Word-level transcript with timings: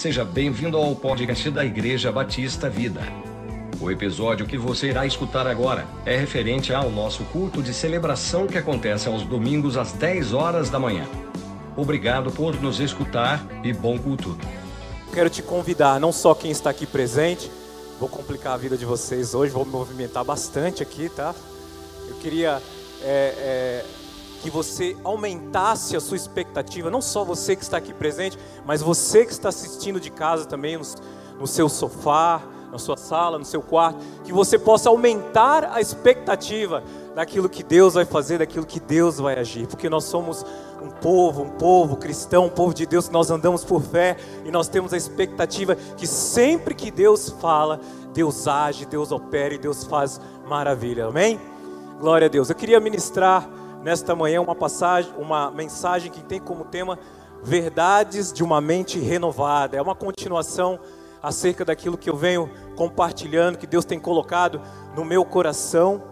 Seja 0.00 0.24
bem-vindo 0.24 0.78
ao 0.78 0.96
podcast 0.96 1.50
da 1.50 1.62
Igreja 1.62 2.10
Batista 2.10 2.70
Vida. 2.70 3.02
O 3.78 3.90
episódio 3.90 4.46
que 4.46 4.56
você 4.56 4.88
irá 4.88 5.04
escutar 5.04 5.46
agora 5.46 5.86
é 6.06 6.16
referente 6.16 6.72
ao 6.72 6.90
nosso 6.90 7.22
culto 7.24 7.62
de 7.62 7.74
celebração 7.74 8.46
que 8.46 8.56
acontece 8.56 9.08
aos 9.08 9.24
domingos 9.24 9.76
às 9.76 9.92
10 9.92 10.32
horas 10.32 10.70
da 10.70 10.78
manhã. 10.78 11.06
Obrigado 11.76 12.32
por 12.32 12.58
nos 12.62 12.80
escutar 12.80 13.46
e 13.62 13.74
bom 13.74 13.98
culto. 13.98 14.38
Quero 15.12 15.28
te 15.28 15.42
convidar, 15.42 16.00
não 16.00 16.12
só 16.12 16.34
quem 16.34 16.50
está 16.50 16.70
aqui 16.70 16.86
presente, 16.86 17.50
vou 17.98 18.08
complicar 18.08 18.54
a 18.54 18.56
vida 18.56 18.78
de 18.78 18.86
vocês 18.86 19.34
hoje, 19.34 19.52
vou 19.52 19.66
me 19.66 19.72
movimentar 19.72 20.24
bastante 20.24 20.82
aqui, 20.82 21.10
tá? 21.10 21.34
Eu 22.08 22.14
queria 22.14 22.62
é, 23.02 23.34
é, 23.36 23.84
que 24.40 24.50
você 24.50 24.96
aumentasse 25.04 25.94
a 25.94 26.00
sua 26.00 26.16
expectativa, 26.16 26.90
não 26.90 27.02
só 27.02 27.24
você 27.24 27.54
que 27.54 27.62
está 27.62 27.76
aqui 27.76 27.92
presente, 27.92 28.38
mas 28.64 28.80
você 28.80 29.24
que 29.24 29.32
está 29.32 29.50
assistindo 29.50 30.00
de 30.00 30.10
casa 30.10 30.46
também, 30.46 30.76
no, 30.76 30.84
no 31.38 31.46
seu 31.46 31.68
sofá, 31.68 32.42
na 32.72 32.78
sua 32.78 32.96
sala, 32.96 33.38
no 33.38 33.44
seu 33.44 33.60
quarto, 33.60 33.98
que 34.24 34.32
você 34.32 34.58
possa 34.58 34.88
aumentar 34.88 35.64
a 35.72 35.80
expectativa 35.80 36.82
daquilo 37.14 37.48
que 37.48 37.62
Deus 37.62 37.94
vai 37.94 38.04
fazer, 38.04 38.38
daquilo 38.38 38.64
que 38.64 38.80
Deus 38.80 39.18
vai 39.18 39.38
agir, 39.38 39.66
porque 39.66 39.90
nós 39.90 40.04
somos 40.04 40.44
um 40.80 40.88
povo, 40.88 41.42
um 41.42 41.50
povo 41.50 41.96
cristão, 41.96 42.46
um 42.46 42.50
povo 42.50 42.72
de 42.72 42.86
Deus, 42.86 43.10
nós 43.10 43.30
andamos 43.30 43.64
por 43.64 43.82
fé 43.82 44.16
e 44.44 44.50
nós 44.50 44.68
temos 44.68 44.94
a 44.94 44.96
expectativa 44.96 45.74
que 45.74 46.06
sempre 46.06 46.74
que 46.74 46.90
Deus 46.90 47.28
fala, 47.40 47.80
Deus 48.14 48.48
age, 48.48 48.86
Deus 48.86 49.12
opera 49.12 49.52
e 49.52 49.58
Deus 49.58 49.84
faz 49.84 50.20
maravilha, 50.46 51.06
amém? 51.06 51.38
Glória 52.00 52.26
a 52.26 52.30
Deus. 52.30 52.48
Eu 52.48 52.56
queria 52.56 52.80
ministrar 52.80 53.46
nesta 53.82 54.14
manhã 54.14 54.40
uma 54.40 54.54
passagem, 54.54 55.12
uma 55.18 55.50
mensagem 55.50 56.10
que 56.10 56.22
tem 56.22 56.40
como 56.40 56.64
tema 56.64 56.98
verdades 57.42 58.32
de 58.32 58.42
uma 58.42 58.60
mente 58.60 58.98
renovada. 58.98 59.76
É 59.76 59.82
uma 59.82 59.94
continuação 59.94 60.78
acerca 61.22 61.64
daquilo 61.64 61.98
que 61.98 62.08
eu 62.08 62.16
venho 62.16 62.50
compartilhando, 62.76 63.58
que 63.58 63.66
Deus 63.66 63.84
tem 63.84 63.98
colocado 63.98 64.60
no 64.94 65.04
meu 65.04 65.24
coração, 65.24 66.02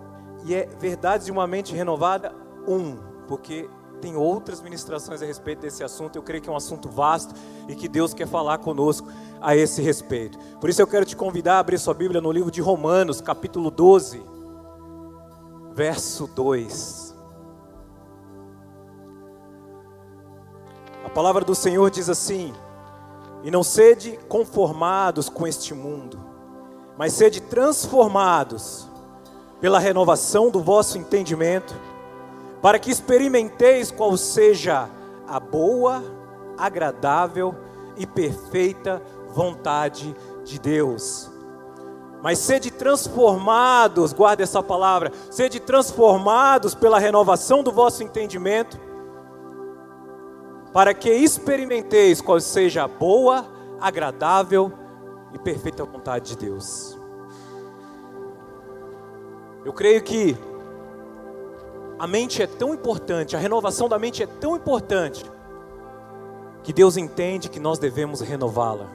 e 0.44 0.54
é 0.54 0.68
verdades 0.78 1.26
de 1.26 1.32
uma 1.32 1.46
mente 1.46 1.74
renovada 1.74 2.34
um, 2.66 2.96
porque 3.26 3.68
tem 4.00 4.16
outras 4.16 4.60
ministrações 4.60 5.20
a 5.22 5.26
respeito 5.26 5.60
desse 5.60 5.82
assunto. 5.82 6.16
Eu 6.16 6.22
creio 6.22 6.42
que 6.42 6.48
é 6.48 6.52
um 6.52 6.56
assunto 6.56 6.88
vasto 6.88 7.34
e 7.68 7.74
que 7.74 7.88
Deus 7.88 8.14
quer 8.14 8.28
falar 8.28 8.58
conosco 8.58 9.08
a 9.40 9.56
esse 9.56 9.82
respeito. 9.82 10.38
Por 10.60 10.70
isso 10.70 10.80
eu 10.80 10.86
quero 10.86 11.04
te 11.04 11.16
convidar 11.16 11.56
a 11.56 11.58
abrir 11.58 11.78
sua 11.78 11.94
Bíblia 11.94 12.20
no 12.20 12.30
livro 12.30 12.50
de 12.50 12.60
Romanos, 12.60 13.20
capítulo 13.20 13.70
12, 13.70 14.22
verso 15.74 16.26
2. 16.28 17.07
Palavra 21.18 21.44
do 21.44 21.52
Senhor 21.52 21.90
diz 21.90 22.08
assim: 22.08 22.54
E 23.42 23.50
não 23.50 23.64
sede 23.64 24.16
conformados 24.28 25.28
com 25.28 25.48
este 25.48 25.74
mundo, 25.74 26.16
mas 26.96 27.12
sede 27.12 27.40
transformados 27.40 28.86
pela 29.60 29.80
renovação 29.80 30.48
do 30.48 30.62
vosso 30.62 30.96
entendimento, 30.96 31.74
para 32.62 32.78
que 32.78 32.88
experimenteis 32.88 33.90
qual 33.90 34.16
seja 34.16 34.88
a 35.26 35.40
boa, 35.40 36.04
agradável 36.56 37.52
e 37.96 38.06
perfeita 38.06 39.02
vontade 39.28 40.14
de 40.44 40.56
Deus. 40.60 41.28
Mas 42.22 42.38
sede 42.38 42.70
transformados, 42.70 44.12
guarde 44.12 44.44
essa 44.44 44.62
palavra, 44.62 45.10
sede 45.32 45.58
transformados 45.58 46.76
pela 46.76 47.00
renovação 47.00 47.64
do 47.64 47.72
vosso 47.72 48.04
entendimento, 48.04 48.78
para 50.72 50.92
que 50.94 51.10
experimenteis 51.10 52.20
qual 52.20 52.40
seja 52.40 52.84
a 52.84 52.88
boa, 52.88 53.46
agradável 53.80 54.72
e 55.32 55.38
perfeita 55.38 55.84
vontade 55.84 56.30
de 56.30 56.36
Deus. 56.36 56.98
Eu 59.64 59.72
creio 59.72 60.02
que 60.02 60.36
a 61.98 62.06
mente 62.06 62.42
é 62.42 62.46
tão 62.46 62.72
importante, 62.72 63.34
a 63.34 63.38
renovação 63.38 63.88
da 63.88 63.98
mente 63.98 64.22
é 64.22 64.26
tão 64.26 64.56
importante, 64.56 65.24
que 66.62 66.72
Deus 66.72 66.96
entende 66.96 67.48
que 67.48 67.58
nós 67.58 67.78
devemos 67.78 68.20
renová-la. 68.20 68.86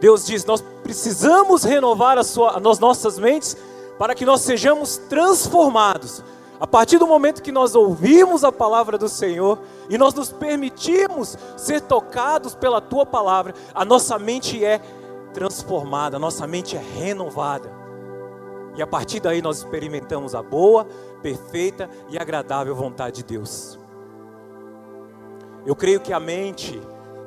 Deus 0.00 0.26
diz: 0.26 0.44
nós 0.44 0.60
precisamos 0.82 1.64
renovar 1.64 2.18
as, 2.18 2.26
sua, 2.28 2.58
as 2.58 2.78
nossas 2.78 3.18
mentes 3.18 3.56
para 3.98 4.14
que 4.14 4.24
nós 4.24 4.42
sejamos 4.42 4.96
transformados 4.96 6.22
a 6.60 6.66
partir 6.66 6.98
do 6.98 7.06
momento 7.06 7.42
que 7.42 7.52
nós 7.52 7.74
ouvimos 7.74 8.42
a 8.42 8.50
palavra 8.50 8.98
do 8.98 9.08
Senhor 9.08 9.60
e 9.88 9.96
nós 9.96 10.12
nos 10.12 10.32
permitimos 10.32 11.38
ser 11.56 11.80
tocados 11.80 12.54
pela 12.54 12.80
tua 12.80 13.06
palavra, 13.06 13.54
a 13.72 13.84
nossa 13.84 14.18
mente 14.18 14.64
é 14.64 14.80
transformada, 15.32 16.16
a 16.16 16.20
nossa 16.20 16.46
mente 16.46 16.76
é 16.76 16.80
renovada. 16.80 17.70
E 18.74 18.82
a 18.82 18.86
partir 18.86 19.20
daí 19.20 19.40
nós 19.40 19.58
experimentamos 19.58 20.34
a 20.34 20.42
boa, 20.42 20.86
perfeita 21.22 21.88
e 22.08 22.18
agradável 22.18 22.74
vontade 22.74 23.16
de 23.16 23.24
Deus. 23.24 23.78
Eu 25.64 25.76
creio 25.76 26.00
que 26.00 26.12
a 26.12 26.20
mente, 26.20 26.80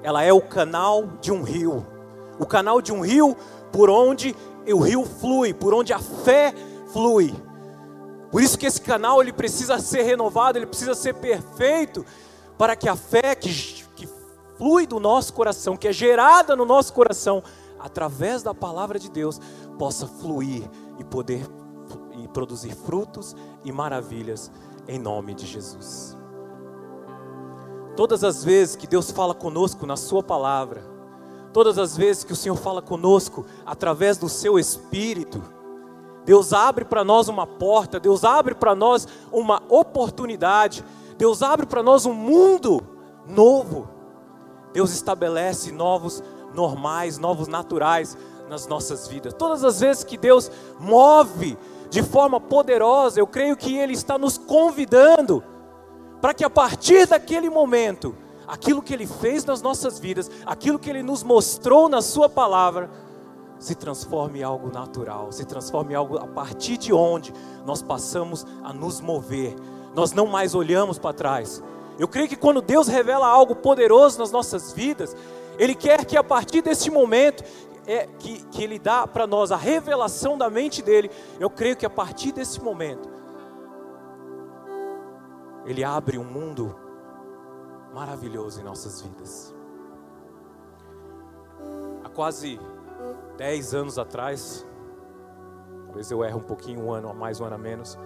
ela 0.03 0.23
é 0.23 0.33
o 0.33 0.41
canal 0.41 1.07
de 1.21 1.31
um 1.31 1.41
rio. 1.41 1.85
O 2.39 2.45
canal 2.45 2.81
de 2.81 2.91
um 2.91 3.01
rio 3.01 3.35
por 3.71 3.89
onde 3.89 4.35
o 4.67 4.79
rio 4.79 5.05
flui, 5.05 5.53
por 5.53 5.73
onde 5.73 5.93
a 5.93 5.99
fé 5.99 6.53
flui. 6.91 7.33
Por 8.31 8.41
isso 8.41 8.57
que 8.57 8.65
esse 8.65 8.81
canal 8.81 9.21
ele 9.21 9.33
precisa 9.33 9.77
ser 9.79 10.03
renovado, 10.03 10.57
ele 10.57 10.65
precisa 10.65 10.95
ser 10.95 11.15
perfeito, 11.15 12.05
para 12.57 12.75
que 12.75 12.87
a 12.87 12.95
fé 12.95 13.35
que, 13.35 13.49
que 13.95 14.07
flui 14.57 14.87
do 14.87 14.99
nosso 14.99 15.33
coração, 15.33 15.75
que 15.75 15.87
é 15.87 15.93
gerada 15.93 16.55
no 16.55 16.65
nosso 16.65 16.93
coração, 16.93 17.43
através 17.77 18.41
da 18.41 18.53
palavra 18.53 18.97
de 18.97 19.09
Deus, 19.09 19.39
possa 19.77 20.07
fluir 20.07 20.63
e 20.97 21.03
poder 21.03 21.45
e 22.23 22.27
produzir 22.27 22.73
frutos 22.73 23.35
e 23.65 23.71
maravilhas 23.71 24.51
em 24.87 24.99
nome 24.99 25.33
de 25.33 25.45
Jesus. 25.45 26.17
Todas 27.95 28.23
as 28.23 28.43
vezes 28.43 28.75
que 28.75 28.87
Deus 28.87 29.11
fala 29.11 29.33
conosco 29.33 29.85
na 29.85 29.97
Sua 29.97 30.23
palavra, 30.23 30.83
todas 31.51 31.77
as 31.77 31.97
vezes 31.97 32.23
que 32.23 32.33
o 32.33 32.35
Senhor 32.35 32.55
fala 32.55 32.81
conosco 32.81 33.45
através 33.65 34.17
do 34.17 34.29
Seu 34.29 34.57
Espírito, 34.57 35.41
Deus 36.25 36.53
abre 36.53 36.85
para 36.85 37.03
nós 37.03 37.27
uma 37.27 37.47
porta, 37.47 37.99
Deus 37.99 38.23
abre 38.23 38.53
para 38.53 38.75
nós 38.75 39.07
uma 39.31 39.61
oportunidade, 39.69 40.83
Deus 41.17 41.41
abre 41.41 41.65
para 41.65 41.81
nós 41.81 42.05
um 42.05 42.13
mundo 42.13 42.81
novo. 43.27 43.89
Deus 44.73 44.91
estabelece 44.93 45.71
novos 45.71 46.23
normais, 46.53 47.17
novos 47.17 47.47
naturais 47.47 48.17
nas 48.49 48.67
nossas 48.67 49.07
vidas. 49.07 49.33
Todas 49.33 49.63
as 49.63 49.79
vezes 49.79 50.03
que 50.03 50.17
Deus 50.17 50.51
move 50.79 51.57
de 51.89 52.03
forma 52.03 52.39
poderosa, 52.39 53.19
eu 53.19 53.27
creio 53.27 53.57
que 53.57 53.77
Ele 53.77 53.93
está 53.93 54.17
nos 54.17 54.37
convidando 54.37 55.43
para 56.21 56.33
que 56.33 56.43
a 56.43 56.49
partir 56.49 57.07
daquele 57.07 57.49
momento, 57.49 58.15
aquilo 58.47 58.81
que 58.81 58.93
Ele 58.93 59.07
fez 59.07 59.43
nas 59.43 59.61
nossas 59.61 59.99
vidas, 59.99 60.29
aquilo 60.45 60.77
que 60.77 60.89
Ele 60.89 61.01
nos 61.01 61.23
mostrou 61.23 61.89
na 61.89 62.01
Sua 62.01 62.29
palavra, 62.29 62.89
se 63.61 63.75
transforme 63.75 64.39
em 64.39 64.43
algo 64.43 64.73
natural, 64.73 65.31
se 65.31 65.45
transforme 65.45 65.93
em 65.93 65.95
algo 65.95 66.17
a 66.17 66.25
partir 66.25 66.77
de 66.77 66.91
onde 66.91 67.31
nós 67.63 67.79
passamos 67.79 68.43
a 68.63 68.73
nos 68.73 68.99
mover. 68.99 69.55
Nós 69.93 70.13
não 70.13 70.25
mais 70.25 70.55
olhamos 70.55 70.97
para 70.97 71.13
trás. 71.13 71.61
Eu 71.99 72.07
creio 72.07 72.27
que 72.27 72.35
quando 72.35 72.59
Deus 72.59 72.87
revela 72.87 73.27
algo 73.27 73.55
poderoso 73.55 74.17
nas 74.17 74.31
nossas 74.31 74.73
vidas, 74.73 75.15
Ele 75.59 75.75
quer 75.75 76.05
que 76.05 76.17
a 76.17 76.23
partir 76.23 76.63
desse 76.63 76.89
momento, 76.89 77.43
é, 77.85 78.07
que, 78.17 78.41
que 78.45 78.63
Ele 78.63 78.79
dá 78.79 79.05
para 79.05 79.27
nós 79.27 79.51
a 79.51 79.57
revelação 79.57 80.35
da 80.35 80.49
mente 80.49 80.81
dEle, 80.81 81.11
eu 81.39 81.49
creio 81.49 81.77
que 81.77 81.85
a 81.85 81.89
partir 81.89 82.31
desse 82.31 82.59
momento, 82.59 83.07
Ele 85.67 85.83
abre 85.83 86.17
um 86.17 86.25
mundo 86.25 86.75
maravilhoso 87.93 88.59
em 88.59 88.63
nossas 88.63 89.01
vidas. 89.01 89.53
Há 92.03 92.09
quase 92.09 92.59
dez 93.41 93.73
anos 93.73 93.97
atrás, 93.97 94.67
talvez 95.87 96.11
eu 96.11 96.23
erre 96.23 96.35
um 96.35 96.41
pouquinho, 96.41 96.79
um 96.85 96.91
ano 96.91 97.09
a 97.09 97.13
mais, 97.13 97.41
um 97.41 97.45
ano 97.45 97.55
a 97.55 97.57
menos, 97.57 97.97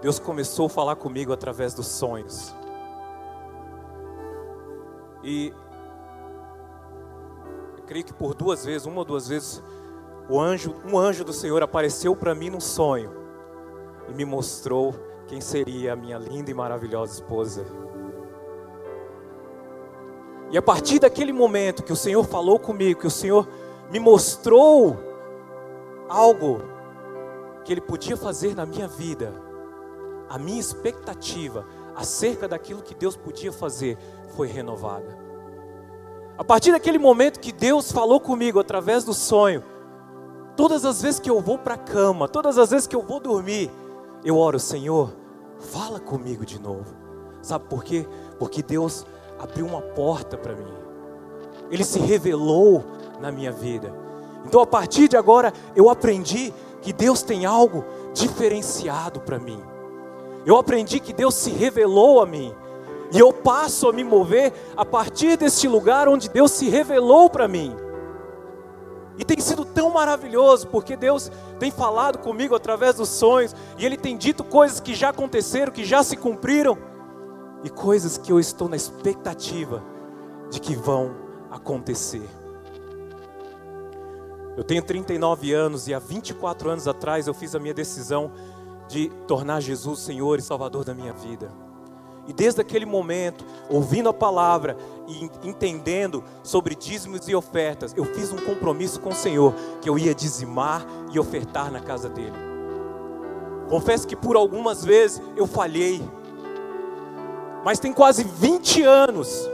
Deus 0.00 0.18
começou 0.18 0.64
a 0.64 0.70
falar 0.70 0.96
comigo 0.96 1.30
através 1.30 1.74
dos 1.74 1.86
sonhos. 1.86 2.56
E 5.22 5.52
eu 7.76 7.84
creio 7.84 8.02
que 8.02 8.14
por 8.14 8.32
duas 8.32 8.64
vezes, 8.64 8.86
uma 8.86 9.00
ou 9.00 9.04
duas 9.04 9.28
vezes, 9.28 9.62
o 10.26 10.40
anjo, 10.40 10.74
um 10.90 10.98
anjo 10.98 11.22
do 11.22 11.34
Senhor 11.34 11.62
apareceu 11.62 12.16
para 12.16 12.34
mim 12.34 12.48
num 12.48 12.58
sonho 12.58 13.10
e 14.08 14.14
me 14.14 14.24
mostrou 14.24 14.94
quem 15.26 15.38
seria 15.38 15.92
a 15.92 15.96
minha 15.96 16.16
linda 16.16 16.50
e 16.50 16.54
maravilhosa 16.54 17.12
esposa. 17.12 17.66
E 20.50 20.56
a 20.56 20.62
partir 20.62 20.98
daquele 20.98 21.34
momento 21.34 21.82
que 21.82 21.92
o 21.92 21.96
Senhor 21.96 22.24
falou 22.24 22.58
comigo, 22.58 23.00
que 23.00 23.06
o 23.06 23.10
Senhor 23.10 23.46
me 23.90 23.98
mostrou 23.98 24.96
algo 26.08 26.62
que 27.64 27.72
Ele 27.72 27.80
podia 27.80 28.16
fazer 28.16 28.54
na 28.54 28.64
minha 28.66 28.86
vida, 28.86 29.32
a 30.28 30.38
minha 30.38 30.60
expectativa 30.60 31.64
acerca 31.94 32.46
daquilo 32.46 32.82
que 32.82 32.94
Deus 32.94 33.16
podia 33.16 33.52
fazer 33.52 33.96
foi 34.36 34.48
renovada. 34.48 35.18
A 36.38 36.44
partir 36.44 36.72
daquele 36.72 36.98
momento 36.98 37.40
que 37.40 37.52
Deus 37.52 37.90
falou 37.90 38.20
comigo 38.20 38.60
através 38.60 39.04
do 39.04 39.14
sonho, 39.14 39.64
todas 40.54 40.84
as 40.84 41.00
vezes 41.00 41.18
que 41.18 41.30
eu 41.30 41.40
vou 41.40 41.58
para 41.58 41.74
a 41.74 41.78
cama, 41.78 42.28
todas 42.28 42.58
as 42.58 42.70
vezes 42.70 42.86
que 42.86 42.94
eu 42.94 43.02
vou 43.02 43.18
dormir, 43.18 43.70
eu 44.22 44.36
oro, 44.36 44.58
Senhor, 44.58 45.14
fala 45.58 45.98
comigo 45.98 46.44
de 46.44 46.60
novo. 46.60 46.94
Sabe 47.40 47.64
por 47.68 47.82
quê? 47.82 48.06
Porque 48.38 48.62
Deus 48.62 49.06
abriu 49.38 49.66
uma 49.66 49.80
porta 49.80 50.36
para 50.36 50.54
mim. 50.54 50.74
Ele 51.70 51.84
se 51.84 51.98
revelou 51.98 52.84
na 53.20 53.30
minha 53.32 53.52
vida. 53.52 53.94
Então, 54.44 54.60
a 54.60 54.66
partir 54.66 55.08
de 55.08 55.16
agora, 55.16 55.52
eu 55.74 55.90
aprendi 55.90 56.52
que 56.80 56.92
Deus 56.92 57.22
tem 57.22 57.44
algo 57.44 57.84
diferenciado 58.14 59.20
para 59.20 59.38
mim. 59.38 59.60
Eu 60.44 60.56
aprendi 60.56 61.00
que 61.00 61.12
Deus 61.12 61.34
se 61.34 61.50
revelou 61.50 62.22
a 62.22 62.26
mim. 62.26 62.54
E 63.12 63.18
eu 63.18 63.32
passo 63.32 63.88
a 63.88 63.92
me 63.92 64.04
mover 64.04 64.52
a 64.76 64.84
partir 64.84 65.36
deste 65.36 65.66
lugar 65.66 66.08
onde 66.08 66.28
Deus 66.28 66.52
se 66.52 66.68
revelou 66.68 67.28
para 67.28 67.48
mim. 67.48 67.74
E 69.18 69.24
tem 69.24 69.40
sido 69.40 69.64
tão 69.64 69.90
maravilhoso, 69.90 70.68
porque 70.68 70.96
Deus 70.96 71.30
tem 71.58 71.70
falado 71.70 72.18
comigo 72.18 72.54
através 72.54 72.96
dos 72.96 73.08
sonhos, 73.08 73.54
e 73.78 73.86
Ele 73.86 73.96
tem 73.96 74.16
dito 74.16 74.44
coisas 74.44 74.78
que 74.78 74.94
já 74.94 75.08
aconteceram, 75.08 75.72
que 75.72 75.84
já 75.84 76.02
se 76.02 76.16
cumpriram, 76.16 76.76
e 77.64 77.70
coisas 77.70 78.18
que 78.18 78.30
eu 78.30 78.38
estou 78.38 78.68
na 78.68 78.76
expectativa 78.76 79.82
de 80.50 80.60
que 80.60 80.76
vão 80.76 81.16
acontecer. 81.50 82.28
Eu 84.56 84.64
tenho 84.64 84.82
39 84.82 85.52
anos 85.52 85.86
e 85.86 85.92
há 85.92 85.98
24 85.98 86.70
anos 86.70 86.88
atrás 86.88 87.26
eu 87.26 87.34
fiz 87.34 87.54
a 87.54 87.58
minha 87.58 87.74
decisão 87.74 88.32
de 88.88 89.10
tornar 89.26 89.60
Jesus 89.60 90.00
Senhor 90.00 90.38
e 90.38 90.42
Salvador 90.42 90.84
da 90.84 90.94
minha 90.94 91.12
vida. 91.12 91.52
E 92.26 92.32
desde 92.32 92.60
aquele 92.60 92.86
momento, 92.86 93.44
ouvindo 93.68 94.08
a 94.08 94.14
palavra 94.14 94.76
e 95.06 95.30
entendendo 95.46 96.24
sobre 96.42 96.74
dízimos 96.74 97.28
e 97.28 97.34
ofertas, 97.34 97.92
eu 97.96 98.04
fiz 98.04 98.32
um 98.32 98.38
compromisso 98.38 98.98
com 99.00 99.10
o 99.10 99.14
Senhor 99.14 99.54
que 99.80 99.88
eu 99.88 99.98
ia 99.98 100.14
dizimar 100.14 100.84
e 101.12 101.20
ofertar 101.20 101.70
na 101.70 101.80
casa 101.80 102.08
dele. 102.08 102.34
Confesso 103.68 104.06
que 104.06 104.16
por 104.16 104.36
algumas 104.36 104.84
vezes 104.84 105.20
eu 105.36 105.46
falhei, 105.46 106.02
mas 107.64 107.78
tem 107.78 107.92
quase 107.92 108.24
20 108.24 108.82
anos 108.82 109.48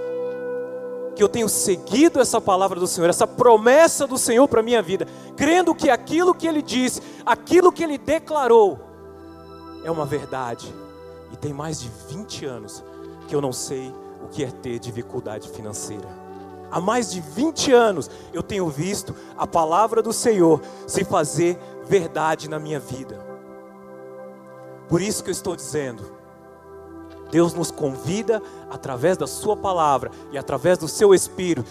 que 1.15 1.23
eu 1.23 1.29
tenho 1.29 1.49
seguido 1.49 2.21
essa 2.21 2.41
palavra 2.41 2.81
do 2.81 2.87
Senhor, 2.87 3.09
essa 3.09 3.27
promessa 3.27 4.07
do 4.07 4.17
Senhor 4.17 4.49
para 4.49 4.61
a 4.61 4.63
minha 4.63 4.83
vida, 4.83 5.07
crendo 5.37 5.75
que 5.75 5.91
aquilo 5.91 6.35
que 6.35 6.47
Ele 6.47 6.63
disse, 6.63 7.03
aquilo 7.25 7.73
que 7.73 7.83
Ele 7.83 7.99
declarou, 7.99 8.81
é 9.85 9.91
uma 9.91 10.07
verdade 10.07 10.73
e 11.33 11.37
tem 11.37 11.53
mais 11.53 11.81
de 11.81 11.91
20 12.09 12.45
anos 12.47 12.85
que 13.27 13.35
eu 13.35 13.41
não 13.41 13.53
sei 13.53 13.93
o 14.23 14.29
que 14.29 14.45
é 14.45 14.51
ter 14.51 14.79
dificuldade 14.79 15.49
financeira. 15.49 16.09
Há 16.71 16.81
mais 16.81 17.11
de 17.11 17.21
20 17.21 17.73
anos 17.73 18.11
eu 18.33 18.43
tenho 18.43 18.69
visto 18.69 19.15
a 19.37 19.47
palavra 19.47 20.03
do 20.03 20.13
Senhor 20.13 20.61
se 20.87 21.05
fazer 21.05 21.59
verdade 21.85 22.49
na 22.49 22.59
minha 22.59 22.81
vida. 22.81 23.21
Por 24.89 25.03
isso 25.03 25.23
que 25.23 25.31
eu 25.31 25.33
estou 25.33 25.57
dizendo, 25.57 26.22
Deus 27.33 27.55
nos 27.55 27.71
convida 27.71 28.43
através 28.71 29.17
da 29.17 29.27
sua 29.27 29.57
palavra 29.57 30.11
e 30.31 30.37
através 30.37 30.77
do 30.77 30.87
seu 30.87 31.15
espírito, 31.15 31.65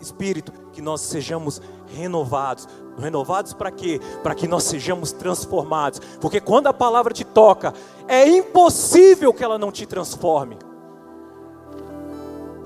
espírito 0.00 0.52
que 0.72 0.82
nós 0.82 1.00
sejamos 1.00 1.62
renovados. 1.86 2.68
Renovados 2.98 3.52
para 3.52 3.70
quê? 3.70 4.00
Para 4.24 4.34
que 4.34 4.48
nós 4.48 4.64
sejamos 4.64 5.12
transformados. 5.12 6.00
Porque 6.20 6.40
quando 6.40 6.66
a 6.66 6.72
palavra 6.72 7.14
te 7.14 7.24
toca, 7.24 7.72
é 8.08 8.26
impossível 8.26 9.32
que 9.32 9.44
ela 9.44 9.56
não 9.56 9.70
te 9.70 9.86
transforme. 9.86 10.58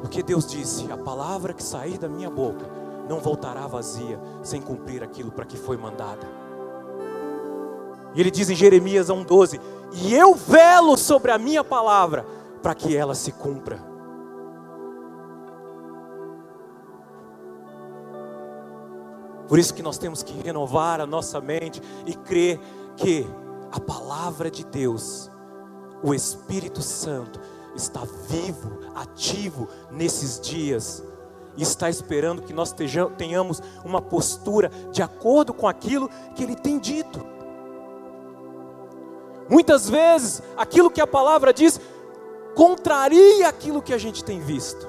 Porque 0.01 0.23
Deus 0.23 0.47
disse: 0.47 0.91
a 0.91 0.97
palavra 0.97 1.53
que 1.53 1.63
sair 1.63 1.99
da 1.99 2.09
minha 2.09 2.31
boca 2.31 2.65
não 3.07 3.21
voltará 3.21 3.67
vazia, 3.67 4.19
sem 4.43 4.63
cumprir 4.63 5.03
aquilo 5.03 5.31
para 5.31 5.45
que 5.45 5.59
foi 5.59 5.77
mandada. 5.77 6.27
E 8.15 8.21
ele 8.21 8.31
diz 8.31 8.49
em 8.49 8.55
Jeremias 8.55 9.09
1,12: 9.09 9.61
E 9.93 10.15
eu 10.15 10.35
velo 10.35 10.97
sobre 10.97 11.31
a 11.31 11.39
minha 11.39 11.65
palavra, 11.65 12.25
para 12.63 12.75
que 12.75 12.97
ela 12.97 13.15
se 13.15 13.33
cumpra. 13.33 13.91
Por 19.49 19.59
isso 19.59 19.75
que 19.75 19.83
nós 19.83 19.99
temos 19.99 20.23
que 20.23 20.33
renovar 20.41 21.01
a 21.01 21.07
nossa 21.07 21.41
mente 21.41 21.83
e 22.07 22.15
crer 22.15 22.61
que 22.97 23.27
a 23.73 23.81
palavra 23.81 24.49
de 24.49 24.65
Deus, 24.65 25.29
o 26.05 26.15
Espírito 26.15 26.81
Santo, 26.81 27.41
está 27.75 28.03
vivo, 28.29 28.79
ativo 28.95 29.69
nesses 29.91 30.41
dias 30.41 31.03
e 31.57 31.63
está 31.63 31.91
esperando 31.91 32.43
que 32.43 32.53
nós 32.53 32.73
tenhamos 33.17 33.61
uma 33.85 34.01
postura 34.01 34.71
de 34.93 35.03
acordo 35.03 35.53
com 35.53 35.67
aquilo 35.67 36.09
que 36.37 36.45
Ele 36.45 36.55
tem 36.55 36.79
dito. 36.79 37.21
Muitas 39.51 39.91
vezes, 39.91 40.41
aquilo 40.57 40.91
que 40.91 41.01
a 41.01 41.07
palavra 41.07 41.53
diz 41.53 41.81
contraria 42.55 43.49
aquilo 43.49 43.83
que 43.83 43.93
a 43.93 43.99
gente 43.99 44.23
tem 44.23 44.39
visto. 44.39 44.89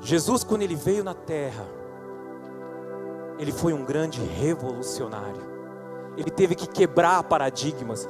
Jesus, 0.00 0.44
quando 0.44 0.62
ele 0.62 0.76
veio 0.76 1.02
na 1.02 1.14
terra, 1.14 1.66
ele 3.38 3.50
foi 3.50 3.72
um 3.72 3.84
grande 3.84 4.22
revolucionário. 4.22 5.42
Ele 6.16 6.30
teve 6.30 6.54
que 6.54 6.68
quebrar 6.68 7.22
paradigmas 7.24 8.08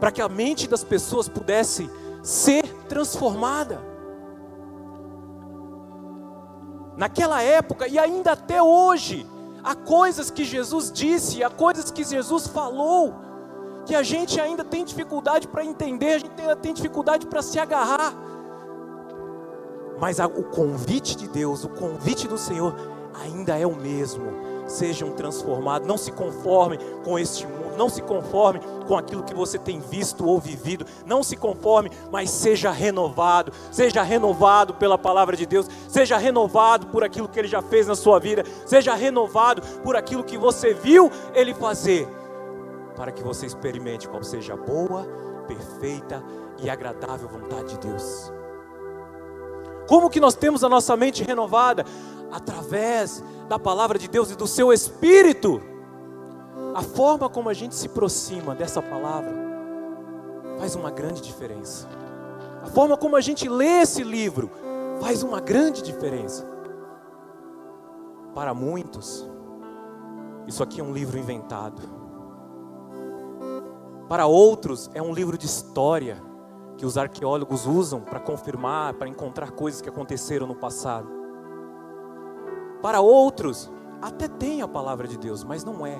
para 0.00 0.10
que 0.10 0.22
a 0.22 0.28
mente 0.28 0.66
das 0.66 0.82
pessoas 0.82 1.28
pudesse 1.28 1.90
ser 2.22 2.66
transformada. 2.88 3.80
Naquela 6.96 7.42
época 7.42 7.86
e 7.86 7.98
ainda 7.98 8.32
até 8.32 8.62
hoje, 8.62 9.26
há 9.64 9.74
coisas 9.74 10.30
que 10.30 10.44
Jesus 10.44 10.92
disse, 10.92 11.42
há 11.42 11.48
coisas 11.48 11.90
que 11.90 12.04
Jesus 12.04 12.46
falou, 12.46 13.14
que 13.86 13.94
a 13.94 14.02
gente 14.02 14.38
ainda 14.40 14.62
tem 14.62 14.84
dificuldade 14.84 15.48
para 15.48 15.64
entender, 15.64 16.14
a 16.14 16.18
gente 16.18 16.40
ainda 16.40 16.56
tem 16.56 16.74
dificuldade 16.74 17.26
para 17.26 17.40
se 17.40 17.58
agarrar. 17.58 18.14
Mas 19.98 20.18
o 20.18 20.44
convite 20.44 21.16
de 21.16 21.28
Deus, 21.28 21.64
o 21.64 21.68
convite 21.68 22.28
do 22.28 22.36
Senhor 22.36 22.74
ainda 23.14 23.56
é 23.58 23.66
o 23.66 23.74
mesmo. 23.74 24.53
Sejam 24.66 25.12
transformados, 25.12 25.86
não 25.86 25.98
se 25.98 26.10
conformem 26.10 26.78
com 27.04 27.18
este 27.18 27.46
mundo, 27.46 27.76
não 27.76 27.88
se 27.88 28.00
conformem 28.02 28.62
com 28.86 28.96
aquilo 28.96 29.22
que 29.22 29.34
você 29.34 29.58
tem 29.58 29.80
visto 29.80 30.26
ou 30.26 30.38
vivido, 30.38 30.86
não 31.06 31.22
se 31.22 31.36
conforme, 31.36 31.90
mas 32.10 32.30
seja 32.30 32.70
renovado, 32.70 33.52
seja 33.70 34.02
renovado 34.02 34.74
pela 34.74 34.96
palavra 34.96 35.36
de 35.36 35.46
Deus, 35.46 35.66
seja 35.88 36.16
renovado 36.16 36.86
por 36.86 37.04
aquilo 37.04 37.28
que 37.28 37.38
Ele 37.38 37.48
já 37.48 37.62
fez 37.62 37.86
na 37.86 37.94
sua 37.94 38.18
vida, 38.18 38.44
seja 38.66 38.94
renovado 38.94 39.62
por 39.82 39.96
aquilo 39.96 40.24
que 40.24 40.38
você 40.38 40.72
viu 40.72 41.10
Ele 41.34 41.54
fazer, 41.54 42.08
para 42.96 43.12
que 43.12 43.22
você 43.22 43.46
experimente 43.46 44.08
qual 44.08 44.22
seja 44.22 44.54
a 44.54 44.56
boa, 44.56 45.06
perfeita 45.46 46.22
e 46.58 46.70
agradável 46.70 47.28
vontade 47.28 47.74
de 47.74 47.88
Deus. 47.88 48.32
Como 49.86 50.08
que 50.08 50.20
nós 50.20 50.34
temos 50.34 50.64
a 50.64 50.68
nossa 50.68 50.96
mente 50.96 51.22
renovada? 51.22 51.84
Através 52.34 53.22
da 53.48 53.60
palavra 53.60 53.96
de 53.96 54.08
Deus 54.08 54.28
e 54.32 54.34
do 54.34 54.46
seu 54.46 54.72
espírito. 54.72 55.62
A 56.74 56.82
forma 56.82 57.28
como 57.28 57.48
a 57.48 57.54
gente 57.54 57.76
se 57.76 57.86
aproxima 57.86 58.56
dessa 58.56 58.82
palavra 58.82 59.32
faz 60.58 60.74
uma 60.74 60.90
grande 60.90 61.20
diferença. 61.20 61.88
A 62.60 62.66
forma 62.66 62.96
como 62.96 63.14
a 63.14 63.20
gente 63.20 63.48
lê 63.48 63.82
esse 63.82 64.02
livro 64.02 64.50
faz 65.00 65.22
uma 65.22 65.40
grande 65.40 65.80
diferença. 65.80 66.44
Para 68.34 68.52
muitos, 68.52 69.24
isso 70.48 70.60
aqui 70.60 70.80
é 70.80 70.84
um 70.84 70.92
livro 70.92 71.16
inventado. 71.16 71.80
Para 74.08 74.26
outros, 74.26 74.90
é 74.92 75.00
um 75.00 75.14
livro 75.14 75.38
de 75.38 75.46
história 75.46 76.20
que 76.76 76.84
os 76.84 76.98
arqueólogos 76.98 77.64
usam 77.64 78.00
para 78.00 78.18
confirmar, 78.18 78.94
para 78.94 79.08
encontrar 79.08 79.52
coisas 79.52 79.80
que 79.80 79.88
aconteceram 79.88 80.46
no 80.48 80.56
passado. 80.56 81.08
Para 82.84 83.00
outros, 83.00 83.72
até 84.02 84.28
tem 84.28 84.60
a 84.60 84.68
palavra 84.68 85.08
de 85.08 85.16
Deus, 85.16 85.42
mas 85.42 85.64
não 85.64 85.86
é 85.86 85.98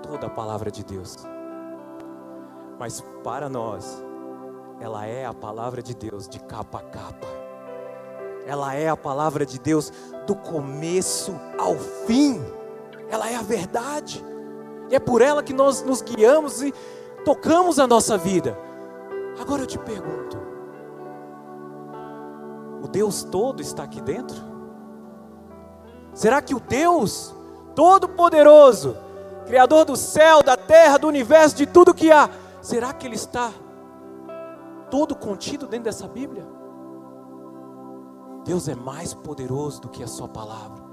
toda 0.00 0.28
a 0.28 0.30
palavra 0.30 0.70
de 0.70 0.84
Deus. 0.84 1.16
Mas 2.78 3.00
para 3.24 3.48
nós, 3.48 4.00
ela 4.78 5.04
é 5.06 5.26
a 5.26 5.34
palavra 5.34 5.82
de 5.82 5.92
Deus 5.92 6.28
de 6.28 6.38
capa 6.38 6.78
a 6.78 6.82
capa. 6.82 7.26
Ela 8.46 8.76
é 8.76 8.88
a 8.88 8.96
palavra 8.96 9.44
de 9.44 9.58
Deus 9.58 9.92
do 10.24 10.36
começo 10.36 11.34
ao 11.58 11.74
fim. 12.06 12.40
Ela 13.10 13.28
é 13.28 13.34
a 13.34 13.42
verdade. 13.42 14.24
E 14.90 14.94
é 14.94 15.00
por 15.00 15.20
ela 15.20 15.42
que 15.42 15.52
nós 15.52 15.82
nos 15.82 16.00
guiamos 16.00 16.62
e 16.62 16.72
tocamos 17.24 17.80
a 17.80 17.88
nossa 17.88 18.16
vida. 18.16 18.56
Agora 19.40 19.62
eu 19.62 19.66
te 19.66 19.80
pergunto: 19.80 20.38
o 22.84 22.86
Deus 22.86 23.24
todo 23.24 23.60
está 23.60 23.82
aqui 23.82 24.00
dentro? 24.00 24.53
Será 26.14 26.40
que 26.40 26.54
o 26.54 26.60
Deus 26.60 27.34
Todo-Poderoso, 27.74 28.96
Criador 29.46 29.84
do 29.84 29.96
céu, 29.96 30.42
da 30.42 30.56
terra, 30.56 30.96
do 30.96 31.08
universo, 31.08 31.56
de 31.56 31.66
tudo 31.66 31.92
que 31.92 32.10
há, 32.10 32.30
será 32.62 32.92
que 32.92 33.06
Ele 33.06 33.16
está 33.16 33.50
todo 34.90 35.14
contido 35.14 35.66
dentro 35.66 35.84
dessa 35.84 36.06
Bíblia? 36.06 36.46
Deus 38.44 38.68
é 38.68 38.74
mais 38.74 39.12
poderoso 39.12 39.80
do 39.80 39.88
que 39.88 40.02
a 40.02 40.06
sua 40.06 40.28
palavra. 40.28 40.84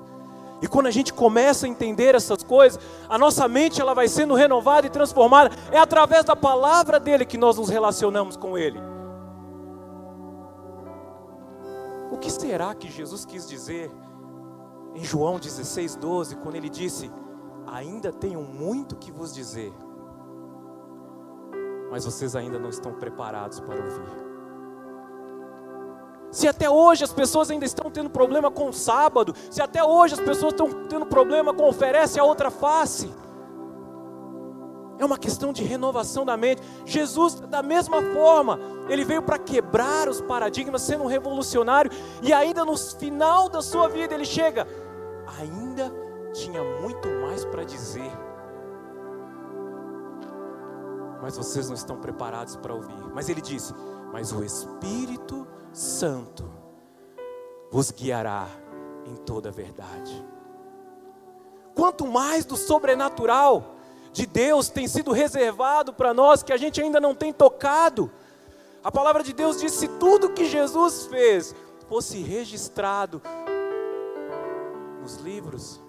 E 0.61 0.67
quando 0.67 0.87
a 0.87 0.91
gente 0.91 1.13
começa 1.13 1.65
a 1.65 1.69
entender 1.69 2.13
essas 2.13 2.43
coisas, 2.43 2.79
a 3.09 3.17
nossa 3.17 3.47
mente 3.47 3.81
ela 3.81 3.93
vai 3.93 4.07
sendo 4.07 4.35
renovada 4.35 4.85
e 4.85 4.89
transformada. 4.89 5.49
É 5.71 5.77
através 5.77 6.23
da 6.23 6.35
palavra 6.35 6.99
dele 6.99 7.25
que 7.25 7.37
nós 7.37 7.57
nos 7.57 7.67
relacionamos 7.67 8.37
com 8.37 8.57
ele. 8.57 8.79
O 12.11 12.17
que 12.17 12.29
será 12.29 12.75
que 12.75 12.91
Jesus 12.91 13.25
quis 13.25 13.47
dizer 13.47 13.91
em 14.93 15.03
João 15.03 15.39
16, 15.39 15.95
12, 15.95 16.35
quando 16.37 16.55
ele 16.55 16.69
disse: 16.69 17.11
Ainda 17.67 18.11
tenho 18.11 18.41
muito 18.41 18.95
que 18.95 19.11
vos 19.11 19.33
dizer, 19.33 19.73
mas 21.89 22.05
vocês 22.05 22.35
ainda 22.35 22.59
não 22.59 22.69
estão 22.69 22.93
preparados 22.93 23.59
para 23.59 23.75
ouvir. 23.75 24.21
Se 26.31 26.47
até 26.47 26.69
hoje 26.69 27.03
as 27.03 27.11
pessoas 27.11 27.51
ainda 27.51 27.65
estão 27.65 27.91
tendo 27.91 28.09
problema 28.09 28.49
com 28.49 28.69
o 28.69 28.73
sábado, 28.73 29.35
se 29.49 29.61
até 29.61 29.83
hoje 29.83 30.13
as 30.13 30.19
pessoas 30.19 30.53
estão 30.53 30.85
tendo 30.87 31.05
problema 31.05 31.53
com 31.53 31.67
oferece 31.67 32.17
a 32.19 32.23
outra 32.23 32.49
face, 32.49 33.11
é 34.97 35.05
uma 35.05 35.17
questão 35.17 35.51
de 35.51 35.63
renovação 35.63 36.23
da 36.23 36.37
mente. 36.37 36.61
Jesus, 36.85 37.35
da 37.35 37.63
mesma 37.63 38.01
forma, 38.13 38.59
ele 38.87 39.03
veio 39.03 39.21
para 39.21 39.39
quebrar 39.39 40.07
os 40.07 40.21
paradigmas, 40.21 40.83
sendo 40.83 41.03
um 41.03 41.07
revolucionário, 41.07 41.91
e 42.21 42.31
ainda 42.31 42.63
no 42.63 42.77
final 42.77 43.49
da 43.49 43.61
sua 43.61 43.89
vida 43.89 44.13
ele 44.13 44.25
chega, 44.25 44.67
ainda 45.39 45.91
tinha 46.33 46.63
muito 46.81 47.07
mais 47.07 47.45
para 47.45 47.63
dizer. 47.63 48.11
Mas 51.21 51.37
vocês 51.37 51.67
não 51.67 51.75
estão 51.75 51.97
preparados 51.97 52.55
para 52.55 52.73
ouvir. 52.73 53.11
Mas 53.13 53.29
ele 53.29 53.41
disse: 53.41 53.73
Mas 54.11 54.31
o 54.31 54.43
Espírito 54.43 55.47
Santo 55.71 56.51
vos 57.71 57.91
guiará 57.91 58.47
em 59.05 59.15
toda 59.15 59.49
a 59.49 59.51
verdade. 59.51 60.25
Quanto 61.75 62.05
mais 62.05 62.43
do 62.45 62.57
sobrenatural 62.57 63.75
de 64.11 64.25
Deus 64.25 64.69
tem 64.69 64.87
sido 64.87 65.11
reservado 65.11 65.93
para 65.93 66.13
nós, 66.13 66.43
que 66.43 66.51
a 66.51 66.57
gente 66.57 66.81
ainda 66.81 66.99
não 66.99 67.15
tem 67.15 67.31
tocado. 67.31 68.11
A 68.83 68.91
palavra 68.91 69.23
de 69.23 69.33
Deus 69.33 69.59
diz: 69.59 69.73
se 69.73 69.87
tudo 69.87 70.33
que 70.33 70.45
Jesus 70.45 71.05
fez 71.05 71.55
fosse 71.87 72.21
registrado 72.21 73.21
nos 75.01 75.15
livros, 75.15 75.81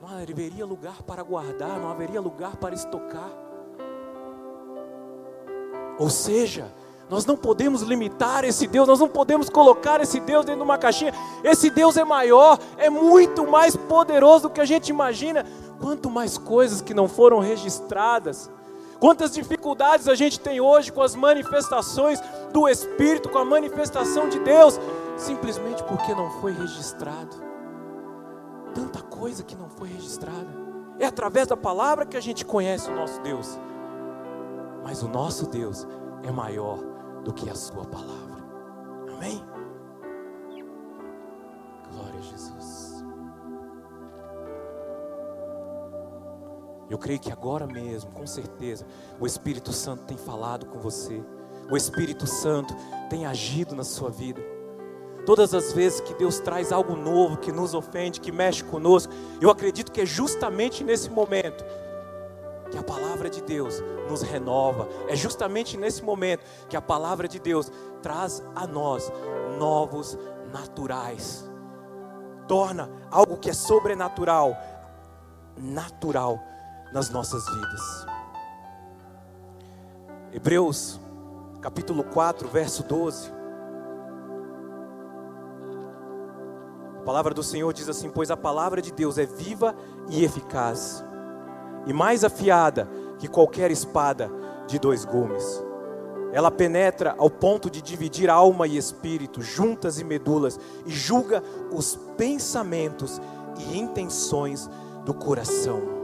não 0.00 0.08
haveria 0.08 0.64
lugar 0.64 1.02
para 1.02 1.22
guardar, 1.22 1.78
não 1.78 1.90
haveria 1.90 2.20
lugar 2.20 2.56
para 2.56 2.74
estocar. 2.74 3.30
Ou 5.98 6.10
seja, 6.10 6.72
nós 7.08 7.24
não 7.24 7.36
podemos 7.36 7.82
limitar 7.82 8.44
esse 8.44 8.66
Deus, 8.66 8.88
nós 8.88 8.98
não 8.98 9.08
podemos 9.08 9.48
colocar 9.48 10.00
esse 10.00 10.18
Deus 10.18 10.44
dentro 10.44 10.60
de 10.60 10.64
uma 10.64 10.76
caixinha. 10.76 11.12
Esse 11.44 11.70
Deus 11.70 11.96
é 11.96 12.04
maior, 12.04 12.58
é 12.76 12.90
muito 12.90 13.46
mais 13.46 13.76
poderoso 13.76 14.48
do 14.48 14.50
que 14.50 14.60
a 14.60 14.64
gente 14.64 14.88
imagina. 14.88 15.44
Quanto 15.80 16.10
mais 16.10 16.36
coisas 16.36 16.80
que 16.80 16.94
não 16.94 17.08
foram 17.08 17.38
registradas, 17.38 18.50
quantas 18.98 19.32
dificuldades 19.32 20.08
a 20.08 20.14
gente 20.14 20.40
tem 20.40 20.60
hoje 20.60 20.90
com 20.90 21.02
as 21.02 21.14
manifestações 21.14 22.20
do 22.52 22.68
Espírito, 22.68 23.28
com 23.28 23.38
a 23.38 23.44
manifestação 23.44 24.28
de 24.28 24.38
Deus, 24.40 24.80
simplesmente 25.16 25.82
porque 25.84 26.14
não 26.14 26.30
foi 26.40 26.52
registrado. 26.52 27.45
Tanta 28.76 29.00
coisa 29.00 29.42
que 29.42 29.56
não 29.56 29.70
foi 29.70 29.88
registrada. 29.88 30.46
É 30.98 31.06
através 31.06 31.48
da 31.48 31.56
palavra 31.56 32.04
que 32.04 32.14
a 32.14 32.20
gente 32.20 32.44
conhece 32.44 32.90
o 32.90 32.94
nosso 32.94 33.22
Deus. 33.22 33.58
Mas 34.84 35.02
o 35.02 35.08
nosso 35.08 35.46
Deus 35.46 35.88
é 36.22 36.30
maior 36.30 36.78
do 37.24 37.32
que 37.32 37.48
a 37.48 37.54
Sua 37.54 37.86
palavra. 37.86 38.44
Amém? 39.14 39.42
Glória 41.90 42.18
a 42.18 42.22
Jesus. 42.22 43.02
Eu 46.90 46.98
creio 46.98 47.18
que 47.18 47.32
agora 47.32 47.66
mesmo, 47.66 48.10
com 48.10 48.26
certeza, 48.26 48.86
o 49.18 49.26
Espírito 49.26 49.72
Santo 49.72 50.04
tem 50.04 50.18
falado 50.18 50.66
com 50.66 50.78
você. 50.78 51.24
O 51.70 51.78
Espírito 51.78 52.26
Santo 52.26 52.74
tem 53.08 53.24
agido 53.24 53.74
na 53.74 53.84
sua 53.84 54.10
vida. 54.10 54.55
Todas 55.26 55.52
as 55.52 55.72
vezes 55.72 56.00
que 56.00 56.14
Deus 56.14 56.38
traz 56.38 56.70
algo 56.70 56.94
novo, 56.94 57.36
que 57.36 57.50
nos 57.50 57.74
ofende, 57.74 58.20
que 58.20 58.30
mexe 58.30 58.62
conosco, 58.62 59.12
eu 59.40 59.50
acredito 59.50 59.90
que 59.90 60.00
é 60.00 60.06
justamente 60.06 60.84
nesse 60.84 61.10
momento 61.10 61.64
que 62.70 62.78
a 62.78 62.82
palavra 62.82 63.28
de 63.28 63.42
Deus 63.42 63.82
nos 64.08 64.22
renova. 64.22 64.88
É 65.08 65.16
justamente 65.16 65.76
nesse 65.76 66.02
momento 66.02 66.44
que 66.68 66.76
a 66.76 66.80
palavra 66.80 67.26
de 67.26 67.40
Deus 67.40 67.72
traz 68.00 68.40
a 68.54 68.68
nós 68.68 69.12
novos 69.58 70.16
naturais. 70.52 71.44
Torna 72.46 72.88
algo 73.10 73.36
que 73.36 73.50
é 73.50 73.52
sobrenatural, 73.52 74.56
natural 75.56 76.40
nas 76.92 77.10
nossas 77.10 77.44
vidas. 77.52 78.06
Hebreus, 80.32 81.00
capítulo 81.60 82.04
4, 82.04 82.46
verso 82.48 82.84
12. 82.84 83.35
Palavra 87.06 87.32
do 87.32 87.42
Senhor 87.42 87.72
diz 87.72 87.88
assim: 87.88 88.10
Pois 88.10 88.32
a 88.32 88.36
palavra 88.36 88.82
de 88.82 88.90
Deus 88.90 89.16
é 89.16 89.24
viva 89.24 89.76
e 90.10 90.24
eficaz 90.24 91.04
e 91.86 91.92
mais 91.92 92.24
afiada 92.24 92.88
que 93.20 93.28
qualquer 93.28 93.70
espada 93.70 94.28
de 94.66 94.76
dois 94.76 95.04
gumes. 95.04 95.64
Ela 96.32 96.50
penetra 96.50 97.14
ao 97.16 97.30
ponto 97.30 97.70
de 97.70 97.80
dividir 97.80 98.28
alma 98.28 98.66
e 98.66 98.76
espírito, 98.76 99.40
juntas 99.40 100.00
e 100.00 100.04
medulas, 100.04 100.58
e 100.84 100.90
julga 100.90 101.42
os 101.72 101.96
pensamentos 102.18 103.20
e 103.56 103.78
intenções 103.78 104.68
do 105.04 105.14
coração. 105.14 105.94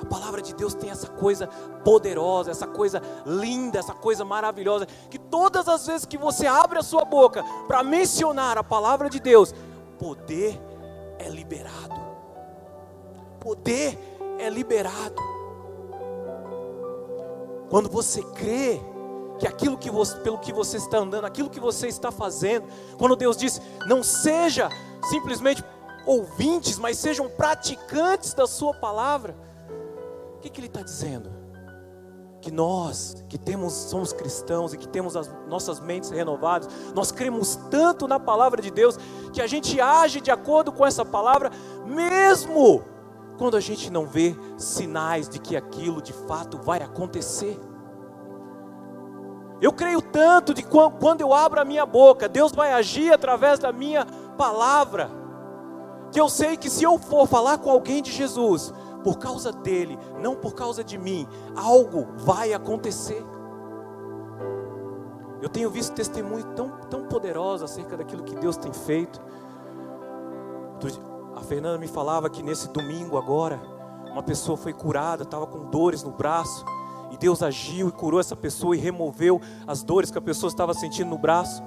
A 0.00 0.06
palavra 0.06 0.40
de 0.40 0.54
Deus 0.54 0.74
tem 0.74 0.90
essa 0.90 1.08
coisa 1.08 1.48
poderosa, 1.84 2.50
essa 2.50 2.66
coisa 2.66 3.02
linda, 3.26 3.80
essa 3.80 3.92
coisa 3.92 4.24
maravilhosa, 4.24 4.86
que 5.10 5.18
todas 5.18 5.68
as 5.68 5.86
vezes 5.86 6.06
que 6.06 6.16
você 6.16 6.46
abre 6.46 6.78
a 6.78 6.82
sua 6.82 7.04
boca 7.04 7.44
para 7.66 7.82
mencionar 7.82 8.56
a 8.56 8.64
palavra 8.64 9.10
de 9.10 9.20
Deus, 9.20 9.54
poder 10.02 10.60
é 11.16 11.28
liberado. 11.28 11.94
Poder 13.38 13.96
é 14.36 14.50
liberado. 14.50 15.14
Quando 17.70 17.88
você 17.88 18.20
crê 18.32 18.80
que 19.38 19.46
aquilo 19.46 19.78
que 19.78 19.88
você, 19.88 20.18
pelo 20.18 20.38
que 20.38 20.52
você 20.52 20.76
está 20.76 20.98
andando, 20.98 21.24
aquilo 21.24 21.48
que 21.48 21.60
você 21.60 21.86
está 21.86 22.10
fazendo, 22.10 22.66
quando 22.98 23.14
Deus 23.14 23.36
diz, 23.36 23.62
não 23.86 24.02
seja 24.02 24.68
simplesmente 25.08 25.62
ouvintes, 26.04 26.80
mas 26.80 26.98
sejam 26.98 27.28
praticantes 27.28 28.34
da 28.34 28.48
Sua 28.48 28.74
palavra, 28.74 29.36
o 30.34 30.40
que, 30.40 30.50
que 30.50 30.58
Ele 30.58 30.66
está 30.66 30.82
dizendo? 30.82 31.30
Que 32.42 32.50
nós, 32.50 33.24
que 33.28 33.38
temos, 33.38 33.72
somos 33.72 34.12
cristãos 34.12 34.74
e 34.74 34.76
que 34.76 34.86
temos 34.86 35.16
as 35.16 35.30
nossas 35.48 35.80
mentes 35.80 36.10
renovadas, 36.10 36.68
nós 36.94 37.10
cremos 37.10 37.56
tanto 37.70 38.06
na 38.06 38.20
palavra 38.20 38.60
de 38.60 38.70
Deus, 38.70 38.98
que 39.32 39.40
a 39.40 39.46
gente 39.46 39.80
age 39.80 40.20
de 40.20 40.30
acordo 40.30 40.70
com 40.70 40.84
essa 40.84 41.04
palavra, 41.04 41.50
mesmo 41.86 42.82
quando 43.38 43.56
a 43.56 43.60
gente 43.60 43.90
não 43.90 44.06
vê 44.06 44.36
sinais 44.58 45.28
de 45.28 45.38
que 45.38 45.56
aquilo 45.56 46.02
de 46.02 46.12
fato 46.12 46.58
vai 46.58 46.82
acontecer. 46.82 47.58
Eu 49.60 49.72
creio 49.72 50.02
tanto 50.02 50.52
de 50.52 50.64
quando 50.64 51.20
eu 51.20 51.32
abro 51.32 51.60
a 51.60 51.64
minha 51.64 51.86
boca, 51.86 52.28
Deus 52.28 52.50
vai 52.50 52.72
agir 52.72 53.12
através 53.12 53.60
da 53.60 53.72
minha 53.72 54.04
palavra, 54.36 55.08
que 56.10 56.20
eu 56.20 56.28
sei 56.28 56.56
que 56.56 56.68
se 56.68 56.82
eu 56.82 56.98
for 56.98 57.28
falar 57.28 57.58
com 57.58 57.70
alguém 57.70 58.02
de 58.02 58.10
Jesus, 58.10 58.74
por 59.02 59.18
causa 59.18 59.52
dele, 59.52 59.98
não 60.20 60.34
por 60.34 60.54
causa 60.54 60.82
de 60.82 60.96
mim, 60.98 61.26
algo 61.56 62.08
vai 62.18 62.52
acontecer. 62.52 63.24
Eu 65.40 65.48
tenho 65.48 65.68
visto 65.68 65.92
testemunho 65.92 66.44
tão, 66.54 66.68
tão 66.88 67.04
poderoso 67.08 67.64
acerca 67.64 67.96
daquilo 67.96 68.22
que 68.22 68.36
Deus 68.36 68.56
tem 68.56 68.72
feito. 68.72 69.20
A 71.34 71.40
Fernanda 71.40 71.78
me 71.78 71.88
falava 71.88 72.30
que 72.30 72.42
nesse 72.42 72.68
domingo 72.68 73.18
agora, 73.18 73.60
uma 74.12 74.22
pessoa 74.22 74.56
foi 74.56 74.72
curada, 74.72 75.24
estava 75.24 75.46
com 75.46 75.68
dores 75.70 76.02
no 76.02 76.12
braço, 76.12 76.64
e 77.10 77.16
Deus 77.16 77.42
agiu 77.42 77.88
e 77.88 77.92
curou 77.92 78.20
essa 78.20 78.36
pessoa 78.36 78.76
e 78.76 78.78
removeu 78.78 79.40
as 79.66 79.82
dores 79.82 80.10
que 80.10 80.18
a 80.18 80.22
pessoa 80.22 80.48
estava 80.48 80.72
sentindo 80.72 81.10
no 81.10 81.18
braço. 81.18 81.62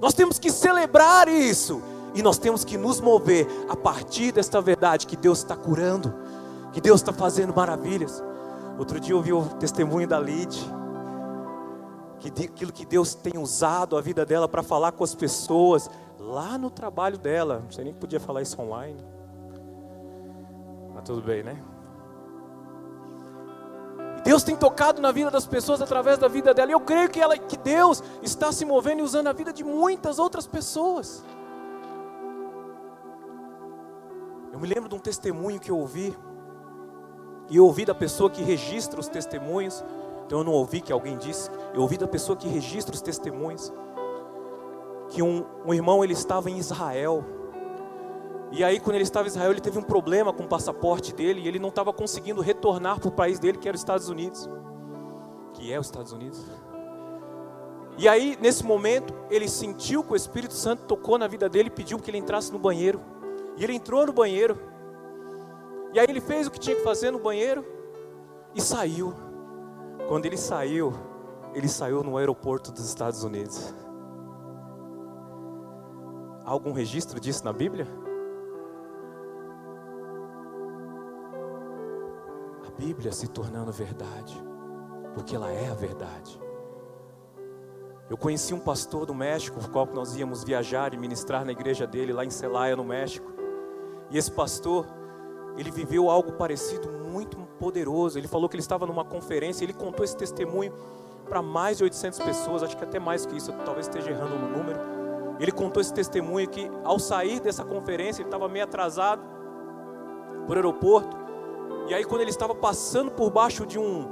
Nós 0.00 0.14
temos 0.14 0.38
que 0.38 0.52
celebrar 0.52 1.26
isso, 1.26 1.82
e 2.14 2.22
nós 2.22 2.38
temos 2.38 2.64
que 2.64 2.78
nos 2.78 3.00
mover 3.00 3.46
a 3.68 3.76
partir 3.76 4.32
desta 4.32 4.60
verdade 4.60 5.06
que 5.06 5.16
Deus 5.16 5.38
está 5.38 5.56
curando, 5.56 6.14
que 6.72 6.80
Deus 6.80 7.00
está 7.00 7.12
fazendo 7.12 7.54
maravilhas. 7.54 8.22
Outro 8.78 9.00
dia 9.00 9.12
eu 9.12 9.16
ouvi 9.16 9.32
o 9.32 9.44
testemunho 9.56 10.06
da 10.06 10.20
Lid, 10.20 10.56
que 12.20 12.28
aquilo 12.28 12.72
que 12.72 12.84
Deus 12.84 13.14
tem 13.14 13.38
usado 13.38 13.96
a 13.96 14.00
vida 14.00 14.24
dela 14.24 14.48
para 14.48 14.62
falar 14.62 14.92
com 14.92 15.04
as 15.04 15.14
pessoas, 15.14 15.90
lá 16.18 16.58
no 16.58 16.70
trabalho 16.70 17.18
dela. 17.18 17.60
Não 17.64 17.70
sei 17.70 17.84
nem 17.84 17.92
que 17.92 18.00
podia 18.00 18.20
falar 18.20 18.42
isso 18.42 18.60
online. 18.60 18.98
Mas 20.94 21.04
tudo 21.04 21.22
bem, 21.22 21.42
né? 21.42 21.62
Deus 24.24 24.42
tem 24.42 24.56
tocado 24.56 25.00
na 25.00 25.10
vida 25.10 25.30
das 25.30 25.46
pessoas 25.46 25.80
através 25.80 26.18
da 26.18 26.28
vida 26.28 26.52
dela. 26.52 26.70
E 26.70 26.74
eu 26.74 26.80
creio 26.80 27.08
que, 27.08 27.20
ela, 27.20 27.38
que 27.38 27.56
Deus 27.56 28.02
está 28.22 28.52
se 28.52 28.64
movendo 28.64 28.98
e 28.98 29.02
usando 29.02 29.28
a 29.28 29.32
vida 29.32 29.52
de 29.52 29.64
muitas 29.64 30.18
outras 30.18 30.46
pessoas. 30.46 31.24
Eu 34.52 34.58
me 34.58 34.68
lembro 34.68 34.88
de 34.88 34.94
um 34.94 34.98
testemunho 34.98 35.60
que 35.60 35.70
eu 35.70 35.78
ouvi. 35.78 36.16
E 37.48 37.56
eu 37.56 37.64
ouvi 37.64 37.84
da 37.84 37.94
pessoa 37.94 38.28
que 38.28 38.42
registra 38.42 39.00
os 39.00 39.08
testemunhos. 39.08 39.84
Então 40.26 40.38
eu 40.38 40.44
não 40.44 40.52
ouvi 40.52 40.80
que 40.80 40.92
alguém 40.92 41.16
disse. 41.16 41.50
Eu 41.72 41.80
ouvi 41.80 41.96
da 41.96 42.06
pessoa 42.06 42.36
que 42.36 42.48
registra 42.48 42.94
os 42.94 43.00
testemunhos. 43.00 43.72
Que 45.08 45.22
um, 45.22 45.44
um 45.64 45.72
irmão 45.72 46.04
ele 46.04 46.12
estava 46.12 46.50
em 46.50 46.58
Israel. 46.58 47.24
E 48.50 48.64
aí, 48.64 48.80
quando 48.80 48.96
ele 48.96 49.04
estava 49.04 49.26
em 49.26 49.30
Israel, 49.30 49.50
ele 49.50 49.60
teve 49.60 49.78
um 49.78 49.82
problema 49.82 50.32
com 50.32 50.44
o 50.44 50.48
passaporte 50.48 51.12
dele 51.14 51.40
e 51.40 51.48
ele 51.48 51.58
não 51.58 51.68
estava 51.68 51.92
conseguindo 51.92 52.40
retornar 52.40 52.98
para 52.98 53.08
o 53.08 53.12
país 53.12 53.38
dele, 53.38 53.58
que 53.58 53.68
era 53.68 53.74
os 53.74 53.80
Estados 53.80 54.08
Unidos. 54.08 54.48
Que 55.54 55.72
é 55.72 55.78
os 55.78 55.86
Estados 55.86 56.12
Unidos. 56.12 56.44
E 57.98 58.08
aí, 58.08 58.38
nesse 58.40 58.64
momento, 58.64 59.12
ele 59.28 59.48
sentiu 59.48 60.04
que 60.04 60.12
o 60.12 60.16
Espírito 60.16 60.54
Santo 60.54 60.84
tocou 60.84 61.18
na 61.18 61.26
vida 61.26 61.48
dele 61.48 61.66
e 61.68 61.70
pediu 61.70 61.98
que 61.98 62.10
ele 62.10 62.18
entrasse 62.18 62.52
no 62.52 62.58
banheiro. 62.58 63.00
E 63.56 63.64
ele 63.64 63.74
entrou 63.74 64.06
no 64.06 64.12
banheiro. 64.12 64.56
E 65.92 65.98
aí, 65.98 66.06
ele 66.08 66.20
fez 66.20 66.46
o 66.46 66.50
que 66.50 66.58
tinha 66.58 66.76
que 66.76 66.82
fazer 66.82 67.10
no 67.10 67.18
banheiro 67.18 67.64
e 68.54 68.60
saiu. 68.60 69.14
Quando 70.08 70.26
ele 70.26 70.36
saiu, 70.36 70.92
ele 71.54 71.68
saiu 71.68 72.02
no 72.02 72.16
aeroporto 72.16 72.72
dos 72.72 72.86
Estados 72.86 73.24
Unidos. 73.24 73.74
Há 76.44 76.50
algum 76.50 76.72
registro 76.72 77.20
disso 77.20 77.44
na 77.44 77.52
Bíblia? 77.52 77.86
Bíblia 82.78 83.10
se 83.10 83.26
tornando 83.26 83.72
verdade, 83.72 84.40
porque 85.12 85.34
ela 85.34 85.50
é 85.50 85.68
a 85.68 85.74
verdade. 85.74 86.40
Eu 88.08 88.16
conheci 88.16 88.54
um 88.54 88.60
pastor 88.60 89.04
do 89.04 89.12
México, 89.12 89.58
o 89.58 89.68
qual 89.68 89.84
nós 89.86 90.16
íamos 90.16 90.44
viajar 90.44 90.94
e 90.94 90.96
ministrar 90.96 91.44
na 91.44 91.50
igreja 91.50 91.86
dele 91.86 92.12
lá 92.12 92.24
em 92.24 92.30
Celaya, 92.30 92.76
no 92.76 92.84
México. 92.84 93.30
E 94.10 94.16
esse 94.16 94.30
pastor, 94.30 94.86
ele 95.58 95.70
viveu 95.70 96.08
algo 96.08 96.32
parecido 96.32 96.88
muito 96.88 97.36
poderoso. 97.58 98.18
Ele 98.18 98.28
falou 98.28 98.48
que 98.48 98.54
ele 98.54 98.62
estava 98.62 98.86
numa 98.86 99.04
conferência, 99.04 99.64
ele 99.64 99.72
contou 99.72 100.04
esse 100.04 100.16
testemunho 100.16 100.72
para 101.28 101.42
mais 101.42 101.78
de 101.78 101.84
800 101.84 102.20
pessoas, 102.20 102.62
acho 102.62 102.76
que 102.76 102.84
até 102.84 102.98
mais 102.98 103.26
que 103.26 103.36
isso, 103.36 103.52
talvez 103.64 103.86
esteja 103.86 104.10
errando 104.10 104.38
no 104.38 104.56
número. 104.56 104.80
Ele 105.38 105.52
contou 105.52 105.80
esse 105.80 105.92
testemunho 105.92 106.48
que 106.48 106.70
ao 106.84 106.98
sair 106.98 107.40
dessa 107.40 107.64
conferência, 107.64 108.22
ele 108.22 108.28
estava 108.28 108.48
meio 108.48 108.64
atrasado 108.64 109.22
por 110.46 110.56
aeroporto. 110.56 111.16
E 111.88 111.94
aí, 111.94 112.04
quando 112.04 112.22
ele 112.22 112.30
estava 112.30 112.54
passando 112.54 113.10
por 113.10 113.30
baixo 113.30 113.66
de 113.66 113.78
um, 113.78 114.06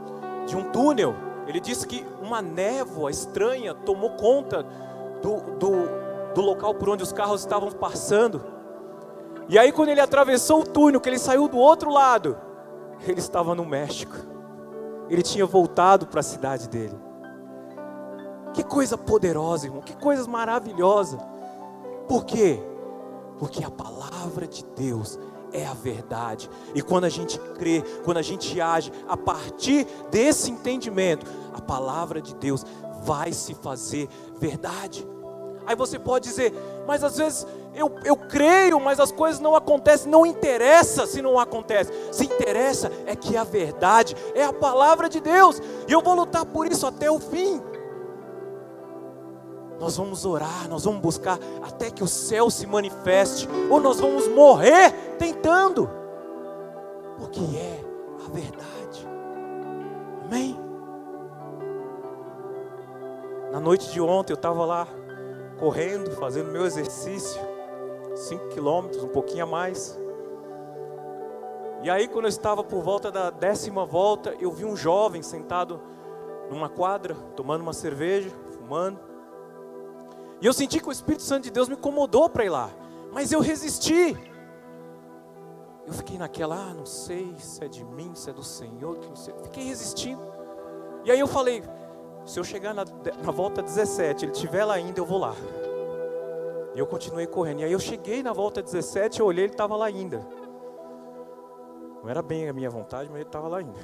de 0.47 0.57
um 0.57 0.71
túnel, 0.71 1.15
ele 1.47 1.61
disse 1.61 1.87
que 1.87 2.05
uma 2.21 2.43
névoa 2.43 3.11
estranha 3.11 3.75
tomou 3.75 4.11
conta 4.11 4.65
do, 5.23 5.37
do, 5.59 6.33
do 6.35 6.41
local 6.41 6.75
por 6.75 6.89
onde 6.89 7.03
os 7.03 7.13
carros 7.13 7.41
estavam 7.41 7.71
passando. 7.71 8.56
E 9.49 9.59
aí, 9.59 9.71
quando 9.71 9.91
ele 9.91 10.01
atravessou 10.01 10.61
o 10.61 10.65
túnel, 10.65 11.01
que 11.01 11.09
ele 11.09 11.19
saiu 11.19 11.49
do 11.49 11.59
outro 11.59 11.91
lado, 11.91 12.37
ele 13.07 13.21
estava 13.21 13.55
no 13.55 13.65
México. 13.65 14.17
Ele 15.09 15.23
tinha 15.23 15.47
voltado 15.47 16.07
para 16.07 16.21
a 16.21 16.23
cidade 16.23 16.69
dele. 16.69 16.99
Que 18.53 18.65
coisa 18.65 18.99
poderosa, 18.99 19.67
irmão. 19.67 19.83
Que 19.83 19.97
coisa 19.97 20.27
maravilhosa. 20.27 21.19
Por 22.09 22.25
quê? 22.25 22.61
Porque 23.39 23.63
a 23.63 23.71
palavra 23.71 24.47
de 24.47 24.65
Deus 24.75 25.19
é 25.53 25.67
a 25.67 25.75
verdade. 25.75 26.51
E 26.75 26.83
quando 26.83 27.05
a 27.05 27.09
gente 27.09 27.39
crê, 27.57 27.85
quando 28.05 28.17
a 28.17 28.23
gente 28.23 28.61
age 28.61 28.93
a 29.09 29.17
partir 29.17 29.87
desse 30.11 30.51
entendimento, 30.51 31.27
a 31.55 31.61
palavra 31.61 32.21
de 32.21 32.35
Deus 32.35 32.65
vai 33.03 33.33
se 33.33 33.55
fazer 33.55 34.09
verdade. 34.39 35.07
Aí 35.67 35.75
você 35.75 35.99
pode 35.99 36.29
dizer, 36.29 36.53
mas 36.87 37.03
às 37.03 37.17
vezes 37.17 37.47
eu, 37.75 37.95
eu 38.05 38.17
creio, 38.17 38.81
mas 38.81 38.99
as 38.99 39.13
coisas 39.13 39.41
não 39.41 39.55
acontecem. 39.55 40.11
Não 40.11 40.25
interessa 40.25 41.07
se 41.07 41.21
não 41.21 41.39
acontece. 41.39 41.93
Se 42.13 42.25
interessa 42.25 42.91
é 43.07 43.15
que 43.15 43.37
a 43.37 43.45
verdade 43.45 44.17
é 44.35 44.45
a 44.45 44.53
palavra 44.53 45.09
de 45.09 45.21
Deus. 45.21 45.61
E 45.87 45.93
eu 45.93 46.01
vou 46.01 46.15
lutar 46.15 46.47
por 46.47 46.67
isso 46.67 46.87
até 46.87 47.11
o 47.11 47.19
fim. 47.19 47.61
Nós 49.79 49.97
vamos 49.99 50.25
orar, 50.25 50.69
nós 50.71 50.85
vamos 50.85 51.01
buscar 51.01 51.39
até 51.63 51.91
que 51.91 52.03
o 52.03 52.09
céu 52.09 52.49
se 52.49 52.67
manifeste, 52.67 53.47
ou 53.71 53.79
nós 53.79 54.01
vamos 54.01 54.27
morrer 54.29 54.91
tentando, 55.19 55.91
porque 57.19 57.41
é 57.41 57.85
a 58.25 58.31
verdade. 58.31 59.07
Amém? 60.25 60.59
Na 63.53 63.61
noite 63.61 63.93
de 63.93 64.01
ontem 64.01 64.33
eu 64.33 64.37
estava 64.37 64.65
lá 64.65 64.89
correndo, 65.59 66.11
fazendo 66.13 66.51
meu 66.51 66.65
exercício, 66.65 67.41
5 68.15 68.49
quilômetros, 68.49 69.03
um 69.03 69.09
pouquinho 69.09 69.45
a 69.45 69.47
mais. 69.47 69.99
E 71.83 71.91
aí, 71.91 72.09
quando 72.09 72.25
eu 72.25 72.31
estava 72.31 72.65
por 72.65 72.83
volta 72.83 73.11
da 73.11 73.31
décima 73.31 73.85
volta, 73.85 74.35
eu 74.41 74.51
vi 74.51 74.65
um 74.65 74.77
jovem 74.77 75.23
sentado 75.23 75.81
numa 76.51 76.69
quadra, 76.69 77.15
tomando 77.37 77.63
uma 77.63 77.73
cerveja, 77.73 78.31
fumando. 78.51 78.99
E 80.41 80.47
eu 80.47 80.53
senti 80.53 80.81
que 80.81 80.89
o 80.89 80.93
Espírito 80.93 81.23
Santo 81.23 81.45
de 81.45 81.51
Deus 81.51 81.69
me 81.69 81.75
incomodou 81.75 82.29
para 82.29 82.45
ir 82.45 82.51
lá, 82.51 82.71
mas 83.13 83.33
eu 83.33 83.41
resisti. 83.41 84.17
Eu 85.87 85.93
fiquei 85.93 86.19
naquela, 86.19 86.57
ah, 86.57 86.75
não 86.75 86.85
sei 86.85 87.35
se 87.39 87.65
é 87.65 87.69
de 87.69 87.85
mim, 87.85 88.13
se 88.15 88.29
é 88.29 88.33
do 88.33 88.43
Senhor, 88.43 88.99
que 88.99 89.09
não 89.09 89.17
sei. 89.17 89.33
Fiquei 89.45 89.65
resistindo. 89.65 90.21
E 91.05 91.11
aí 91.11 91.21
eu 91.21 91.29
falei, 91.29 91.63
se 92.27 92.41
eu 92.41 92.45
chegar 92.45 92.75
na, 92.75 92.85
na 92.85 93.31
volta 93.31 93.63
17, 93.63 94.25
ele 94.25 94.33
estiver 94.33 94.65
lá 94.65 94.75
ainda, 94.75 94.99
eu 94.99 95.07
vou 95.07 95.19
lá. 95.19 95.35
E 96.75 96.79
eu 96.79 96.87
continuei 96.87 97.27
correndo. 97.27 97.61
E 97.61 97.65
aí 97.65 97.73
eu 97.73 97.79
cheguei 97.79 98.23
na 98.23 98.33
volta 98.33 98.61
17, 98.61 99.21
eu 99.21 99.27
olhei, 99.27 99.45
ele 99.45 99.53
estava 99.53 99.77
lá 99.77 99.87
ainda. 99.87 100.27
Não 102.03 102.11
era 102.11 102.21
bem 102.21 102.49
a 102.49 102.53
minha 102.53 102.69
vontade, 102.69 103.09
mas 103.09 103.21
ele 103.21 103.29
estava 103.29 103.47
lá 103.47 103.59
ainda. 103.59 103.79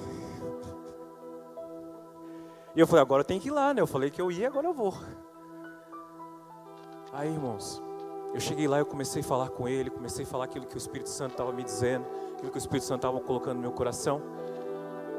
E 2.75 2.81
eu 2.81 2.87
falei, 2.87 3.03
agora 3.03 3.21
eu 3.21 3.25
tenho 3.25 3.41
que 3.41 3.49
ir 3.49 3.53
lá, 3.53 3.73
né? 3.73 3.81
Eu 3.81 3.87
falei 3.87 4.11
que 4.11 4.21
eu 4.21 4.31
ia, 4.31 4.49
agora 4.49 4.67
eu 4.67 4.75
vou. 4.75 4.93
Aí, 7.13 7.29
irmãos, 7.29 7.81
eu 8.35 8.41
cheguei 8.41 8.67
lá, 8.67 8.79
eu 8.79 8.87
comecei 8.87 9.23
a 9.23 9.25
falar 9.25 9.51
com 9.51 9.69
ele, 9.69 9.89
comecei 9.89 10.25
a 10.25 10.29
falar 10.29 10.45
aquilo 10.45 10.67
que 10.67 10.75
o 10.75 10.79
Espírito 10.79 11.11
Santo 11.11 11.33
estava 11.33 11.53
me 11.53 11.63
dizendo, 11.63 12.07
aquilo 12.35 12.51
que 12.51 12.57
o 12.57 12.59
Espírito 12.59 12.87
Santo 12.87 12.99
estava 13.07 13.21
colocando 13.21 13.57
no 13.57 13.61
meu 13.61 13.73
coração. 13.73 14.21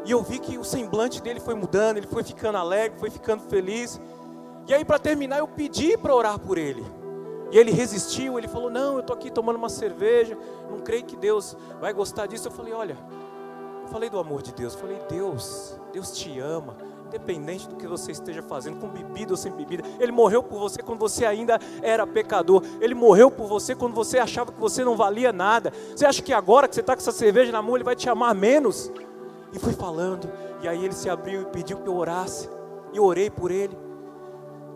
E 0.06 0.12
eu 0.12 0.22
vi 0.22 0.40
que 0.40 0.58
o 0.58 0.64
semblante 0.64 1.22
dele 1.22 1.40
foi 1.40 1.56
mudando, 1.56 1.98
ele 1.98 2.08
foi 2.08 2.24
ficando 2.24 2.58
alegre, 2.58 3.00
foi 3.00 3.10
ficando 3.10 3.42
feliz. 3.44 4.00
E 4.68 4.74
aí, 4.74 4.84
para 4.84 5.00
terminar, 5.00 5.40
eu 5.40 5.48
pedi 5.48 5.98
para 5.98 6.14
orar 6.14 6.40
por 6.40 6.58
ele. 6.58 6.84
E 7.52 7.58
ele 7.58 7.72
resistiu, 7.72 8.38
ele 8.38 8.48
falou: 8.48 8.70
Não, 8.70 8.96
eu 8.96 9.00
estou 9.02 9.16
aqui 9.16 9.30
tomando 9.30 9.58
uma 9.58 9.70
cerveja, 9.70 10.38
não 10.70 10.80
creio 10.80 11.04
que 11.06 11.16
Deus 11.16 11.56
vai 11.80 11.94
gostar 11.94 12.26
disso. 12.26 12.48
Eu 12.48 12.52
falei: 12.52 12.74
Olha, 12.74 12.98
eu 13.84 13.88
falei 13.90 14.10
do 14.10 14.18
amor 14.18 14.42
de 14.42 14.52
Deus, 14.54 14.74
eu 14.74 14.80
falei: 14.80 15.00
Deus, 15.08 15.80
Deus 15.94 16.12
te 16.12 16.40
ama, 16.40 16.76
independente 17.06 17.70
do 17.70 17.76
que 17.76 17.86
você 17.86 18.12
esteja 18.12 18.42
fazendo, 18.42 18.80
com 18.80 18.88
bebida 18.88 19.34
ou 19.34 19.38
sem 19.38 19.52
bebida. 19.52 19.84
Ele 20.00 20.12
morreu 20.12 20.42
por 20.42 20.60
você 20.60 20.82
quando 20.82 21.00
você 21.00 21.26
ainda 21.26 21.60
era 21.84 22.08
pecador. 22.08 22.64
Ele 22.82 22.96
morreu 22.96 23.30
por 23.30 23.48
você 23.48 23.76
quando 23.76 23.94
você 23.94 24.18
achava 24.18 24.52
que 24.52 24.60
você 24.60 24.84
não 24.84 24.98
valia 24.98 25.32
nada. 25.32 25.72
Você 25.96 26.06
acha 26.08 26.24
que 26.24 26.34
agora 26.34 26.68
que 26.68 26.74
você 26.74 26.82
está 26.82 26.96
com 26.96 27.02
essa 27.02 27.12
cerveja 27.12 27.52
na 27.52 27.62
mão, 27.62 27.76
ele 27.76 27.84
vai 27.84 27.96
te 27.96 28.10
amar 28.10 28.34
menos? 28.34 28.92
E 29.54 29.60
fui 29.60 29.74
falando, 29.74 30.30
e 30.62 30.68
aí 30.68 30.84
ele 30.84 30.94
se 30.94 31.10
abriu 31.10 31.44
e 31.44 31.46
pediu 31.46 31.78
que 31.78 31.88
eu 31.88 31.96
orasse. 31.96 32.50
E 32.92 32.98
eu 32.98 33.06
orei 33.06 33.30
por 33.30 33.52
ele. 33.52 33.78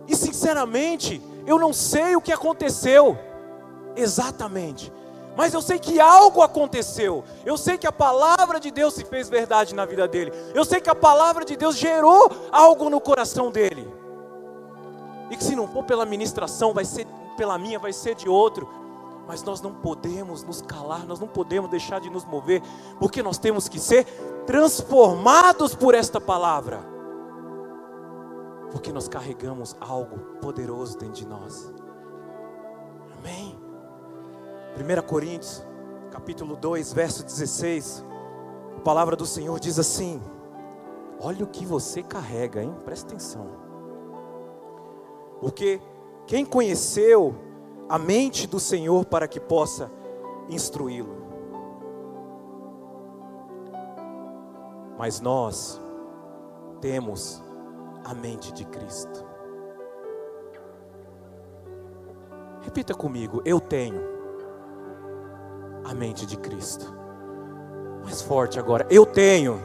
E 0.07 0.15
sinceramente, 0.15 1.21
eu 1.45 1.57
não 1.57 1.73
sei 1.73 2.15
o 2.15 2.21
que 2.21 2.31
aconteceu 2.31 3.17
exatamente. 3.95 4.93
Mas 5.35 5.53
eu 5.53 5.61
sei 5.61 5.77
que 5.77 5.99
algo 5.99 6.41
aconteceu. 6.41 7.23
Eu 7.45 7.57
sei 7.57 7.77
que 7.77 7.85
a 7.85 7.91
palavra 7.91 8.59
de 8.59 8.71
Deus 8.71 8.93
se 8.93 9.05
fez 9.05 9.29
verdade 9.29 9.75
na 9.75 9.85
vida 9.85 10.07
dele. 10.07 10.31
Eu 10.53 10.65
sei 10.65 10.81
que 10.81 10.89
a 10.89 10.95
palavra 10.95 11.45
de 11.45 11.55
Deus 11.55 11.75
gerou 11.75 12.31
algo 12.51 12.89
no 12.89 12.99
coração 12.99 13.51
dele. 13.51 13.87
E 15.29 15.35
que 15.35 15.43
se 15.43 15.55
não 15.55 15.67
for 15.67 15.83
pela 15.83 16.05
ministração, 16.05 16.73
vai 16.73 16.85
ser 16.85 17.05
pela 17.35 17.57
minha, 17.57 17.77
vai 17.77 17.93
ser 17.93 18.15
de 18.15 18.27
outro. 18.27 18.67
Mas 19.27 19.43
nós 19.43 19.61
não 19.61 19.73
podemos 19.73 20.43
nos 20.43 20.61
calar, 20.61 21.05
nós 21.05 21.19
não 21.19 21.27
podemos 21.27 21.69
deixar 21.69 21.99
de 21.99 22.09
nos 22.09 22.23
mover, 22.23 22.61
porque 22.97 23.21
nós 23.21 23.37
temos 23.37 23.67
que 23.67 23.79
ser 23.79 24.05
transformados 24.45 25.75
por 25.75 25.93
esta 25.93 26.21
palavra. 26.21 26.79
Porque 28.71 28.91
nós 28.93 29.07
carregamos 29.07 29.75
algo 29.81 30.17
poderoso 30.41 30.97
dentro 30.97 31.15
de 31.15 31.27
nós. 31.27 31.71
Amém. 33.19 33.59
1 34.77 35.07
Coríntios, 35.07 35.63
capítulo 36.11 36.55
2, 36.55 36.93
verso 36.93 37.23
16. 37.23 38.05
A 38.77 38.79
palavra 38.81 39.15
do 39.15 39.25
Senhor 39.25 39.59
diz 39.59 39.77
assim: 39.77 40.21
Olha 41.19 41.43
o 41.43 41.47
que 41.47 41.65
você 41.65 42.01
carrega, 42.01 42.61
hein? 42.63 42.73
Presta 42.85 43.07
atenção. 43.07 43.47
Porque 45.41 45.81
quem 46.25 46.45
conheceu 46.45 47.35
a 47.89 47.97
mente 47.97 48.47
do 48.47 48.59
Senhor 48.59 49.05
para 49.05 49.27
que 49.27 49.39
possa 49.39 49.91
instruí-lo? 50.49 51.15
Mas 54.97 55.21
nós 55.21 55.79
temos 56.81 57.41
a 58.03 58.13
mente 58.13 58.51
de 58.51 58.65
Cristo. 58.65 59.25
Repita 62.61 62.93
comigo, 62.93 63.41
eu 63.45 63.59
tenho 63.59 64.01
a 65.85 65.93
mente 65.93 66.25
de 66.25 66.35
Cristo. 66.35 66.93
Mais 68.03 68.21
forte 68.21 68.59
agora, 68.59 68.85
eu 68.89 69.05
tenho 69.05 69.59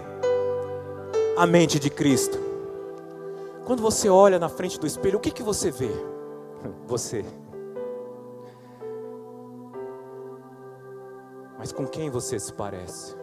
a 1.37 1.47
mente 1.47 1.79
de 1.79 1.91
Cristo. 1.91 2.39
Quando 3.65 3.81
você 3.81 4.09
olha 4.09 4.39
na 4.39 4.49
frente 4.49 4.79
do 4.79 4.87
espelho, 4.87 5.19
o 5.19 5.21
que, 5.21 5.31
que 5.31 5.43
você 5.43 5.71
vê? 5.71 5.91
Você. 6.87 7.25
Mas 11.62 11.70
com 11.70 11.87
quem 11.87 12.11
você 12.11 12.40
se 12.40 12.53
parece? 12.53 13.14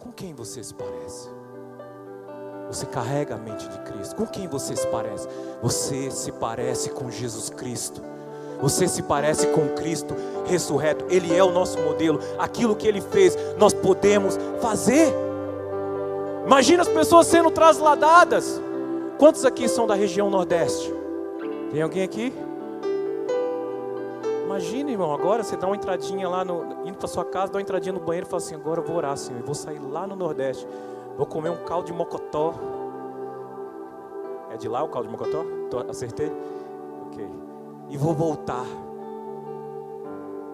Com 0.00 0.10
quem 0.10 0.34
você 0.34 0.64
se 0.64 0.74
parece? 0.74 1.30
Você 2.66 2.86
carrega 2.86 3.36
a 3.36 3.38
mente 3.38 3.68
de 3.68 3.78
Cristo. 3.82 4.16
Com 4.16 4.26
quem 4.26 4.48
você 4.48 4.74
se 4.74 4.88
parece? 4.88 5.28
Você 5.62 6.10
se 6.10 6.32
parece 6.32 6.90
com 6.90 7.08
Jesus 7.08 7.50
Cristo. 7.50 8.02
Você 8.60 8.88
se 8.88 9.00
parece 9.00 9.46
com 9.52 9.68
Cristo 9.76 10.16
ressurreto. 10.44 11.04
Ele 11.08 11.32
é 11.32 11.44
o 11.44 11.52
nosso 11.52 11.78
modelo. 11.78 12.18
Aquilo 12.36 12.74
que 12.74 12.88
ele 12.88 13.00
fez, 13.00 13.36
nós 13.56 13.72
podemos 13.72 14.36
fazer. 14.60 15.14
Imagina 16.44 16.82
as 16.82 16.88
pessoas 16.88 17.28
sendo 17.28 17.52
trasladadas. 17.52 18.60
Quantos 19.20 19.44
aqui 19.44 19.68
são 19.68 19.86
da 19.86 19.94
região 19.94 20.28
Nordeste? 20.28 20.92
Tem 21.70 21.80
alguém 21.80 22.02
aqui? 22.02 22.32
Imagina, 24.52 24.90
irmão, 24.90 25.14
agora 25.14 25.42
você 25.42 25.56
dá 25.56 25.66
uma 25.66 25.74
entradinha 25.74 26.28
lá, 26.28 26.44
no, 26.44 26.86
indo 26.86 26.98
para 26.98 27.08
sua 27.08 27.24
casa, 27.24 27.52
dá 27.52 27.56
uma 27.56 27.62
entradinha 27.62 27.94
no 27.94 28.00
banheiro 28.00 28.26
e 28.26 28.30
fala 28.30 28.42
assim: 28.42 28.54
agora 28.54 28.80
eu 28.80 28.84
vou 28.84 28.96
orar, 28.96 29.16
Senhor, 29.16 29.40
eu 29.40 29.46
vou 29.46 29.54
sair 29.54 29.78
lá 29.78 30.06
no 30.06 30.14
Nordeste, 30.14 30.68
vou 31.16 31.24
comer 31.24 31.48
um 31.48 31.64
caldo 31.64 31.86
de 31.86 31.92
mocotó. 31.94 32.54
É 34.50 34.58
de 34.58 34.68
lá 34.68 34.82
o 34.82 34.88
caldo 34.88 35.08
de 35.08 35.12
mocotó? 35.12 35.42
Acertei? 35.88 36.30
Ok. 37.06 37.26
E 37.88 37.96
vou 37.96 38.12
voltar. 38.12 38.66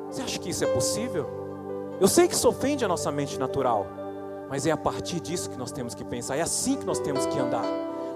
Você 0.08 0.22
acha 0.22 0.38
que 0.38 0.50
isso 0.50 0.62
é 0.62 0.68
possível? 0.68 1.26
Eu 2.00 2.06
sei 2.06 2.28
que 2.28 2.34
isso 2.34 2.48
ofende 2.48 2.84
a 2.84 2.88
nossa 2.88 3.10
mente 3.10 3.36
natural, 3.36 3.84
mas 4.48 4.64
é 4.64 4.70
a 4.70 4.76
partir 4.76 5.18
disso 5.18 5.50
que 5.50 5.58
nós 5.58 5.72
temos 5.72 5.92
que 5.92 6.04
pensar, 6.04 6.36
é 6.36 6.40
assim 6.40 6.76
que 6.76 6.86
nós 6.86 7.00
temos 7.00 7.26
que 7.26 7.36
andar 7.36 7.64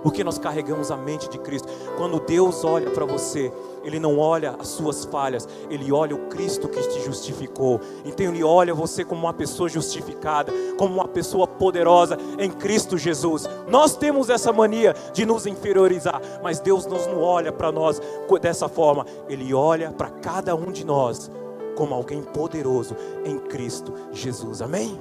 porque 0.03 0.25
nós 0.25 0.37
carregamos 0.37 0.90
a 0.90 0.97
mente 0.97 1.29
de 1.29 1.38
Cristo. 1.38 1.68
Quando 1.97 2.18
Deus 2.21 2.64
olha 2.64 2.90
para 2.90 3.05
você, 3.05 3.53
Ele 3.85 3.99
não 3.99 4.18
olha 4.18 4.55
as 4.59 4.68
suas 4.68 5.05
falhas, 5.05 5.49
Ele 5.68 5.92
olha 5.92 6.14
o 6.14 6.29
Cristo 6.29 6.68
que 6.68 6.81
te 6.81 7.01
justificou. 7.03 7.81
Então 8.05 8.27
Ele 8.27 8.42
olha 8.42 8.75
você 8.75 9.05
como 9.05 9.23
uma 9.23 9.35
pessoa 9.35 9.68
justificada, 9.68 10.53
como 10.79 10.95
uma 10.95 11.09
pessoa 11.09 11.47
poderosa 11.47 12.16
em 12.38 12.51
Cristo 12.51 12.97
Jesus. 12.97 13.49
Nós 13.68 13.97
temos 13.97 14.31
essa 14.31 14.53
mania 14.53 14.95
de 15.12 15.27
nos 15.27 15.47
inferiorizar, 15.47 16.21
mas 16.42 16.61
Deus 16.61 16.87
não 16.87 17.21
olha 17.21 17.53
para 17.53 17.73
nós 17.73 18.01
dessa 18.40 18.68
forma. 18.68 19.07
Ele 19.29 19.53
olha 19.53 19.90
para 19.90 20.11
cada 20.11 20.55
um 20.55 20.73
de 20.73 20.85
nós 20.85 21.31
como 21.77 21.95
alguém 21.95 22.23
poderoso 22.23 22.97
em 23.25 23.38
Cristo 23.38 23.92
Jesus. 24.12 24.62
Amém? 24.62 24.99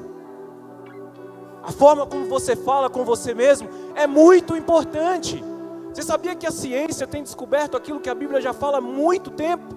A 1.63 1.71
forma 1.71 2.05
como 2.07 2.25
você 2.25 2.55
fala 2.55 2.89
com 2.89 3.05
você 3.05 3.33
mesmo 3.33 3.69
é 3.95 4.07
muito 4.07 4.55
importante. 4.55 5.43
Você 5.93 6.03
sabia 6.03 6.35
que 6.35 6.47
a 6.47 6.51
ciência 6.51 7.05
tem 7.05 7.21
descoberto 7.21 7.75
aquilo 7.75 7.99
que 7.99 8.09
a 8.09 8.15
Bíblia 8.15 8.39
já 8.39 8.53
fala 8.53 8.77
há 8.77 8.81
muito 8.81 9.29
tempo? 9.29 9.75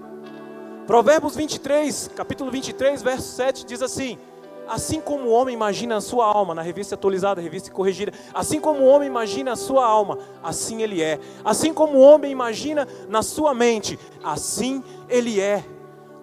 Provérbios 0.87 1.35
23, 1.35 2.11
capítulo 2.15 2.49
23, 2.49 3.01
verso 3.01 3.35
7 3.35 3.65
diz 3.65 3.81
assim: 3.81 4.17
Assim 4.65 5.01
como 5.01 5.25
o 5.25 5.31
homem 5.31 5.53
imagina 5.53 5.97
a 5.97 6.01
sua 6.01 6.25
alma, 6.25 6.55
na 6.55 6.61
revista 6.61 6.95
atualizada, 6.95 7.41
revista 7.41 7.69
corrigida, 7.69 8.13
assim 8.33 8.61
como 8.61 8.79
o 8.79 8.85
homem 8.85 9.09
imagina 9.09 9.51
a 9.51 9.55
sua 9.57 9.85
alma, 9.85 10.17
assim 10.41 10.81
ele 10.81 11.01
é. 11.01 11.19
Assim 11.43 11.73
como 11.73 11.97
o 11.97 12.01
homem 12.01 12.31
imagina 12.31 12.87
na 13.09 13.21
sua 13.21 13.53
mente, 13.53 13.99
assim 14.23 14.81
ele 15.09 15.41
é. 15.41 15.65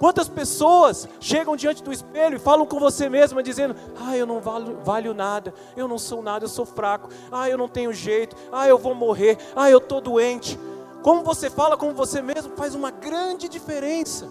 Quantas 0.03 0.29
pessoas 0.29 1.09
chegam 1.21 1.55
diante 1.55 1.81
do 1.81 1.93
espelho 1.93 2.35
e 2.35 2.41
falam 2.41 2.67
com 2.67 2.81
você 2.81 3.09
mesma, 3.09 3.41
dizendo: 3.41 3.77
Ah, 4.05 4.17
eu 4.17 4.27
não 4.27 4.41
valho, 4.41 4.81
valho 4.83 5.15
nada, 5.15 5.55
eu 5.77 5.87
não 5.87 5.97
sou 5.97 6.21
nada, 6.21 6.45
eu 6.45 6.49
sou 6.49 6.67
fraco, 6.67 7.09
ah, 7.31 7.49
eu 7.49 7.57
não 7.57 7.69
tenho 7.69 7.93
jeito, 7.93 8.35
ah, 8.51 8.67
eu 8.67 8.77
vou 8.77 8.97
morrer, 8.97 9.39
ah, 9.55 9.71
eu 9.71 9.79
estou 9.79 10.01
doente. 10.01 10.59
Como 11.05 11.23
você 11.23 11.49
fala 11.49 11.77
com 11.77 11.95
você 11.95 12.21
mesmo 12.21 12.57
faz 12.57 12.75
uma 12.75 12.91
grande 12.91 13.49
diferença. 13.49 14.29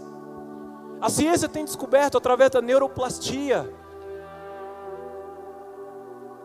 A 1.00 1.10
ciência 1.10 1.48
tem 1.48 1.64
descoberto 1.64 2.18
através 2.18 2.52
da 2.52 2.62
neuroplastia 2.62 3.74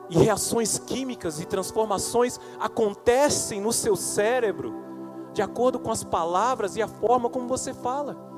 e 0.08 0.18
reações 0.18 0.78
químicas 0.78 1.40
e 1.40 1.46
transformações 1.46 2.38
acontecem 2.60 3.60
no 3.60 3.72
seu 3.72 3.96
cérebro 3.96 4.72
de 5.32 5.42
acordo 5.42 5.80
com 5.80 5.90
as 5.90 6.04
palavras 6.04 6.76
e 6.76 6.80
a 6.80 6.86
forma 6.86 7.28
como 7.28 7.48
você 7.48 7.74
fala. 7.74 8.35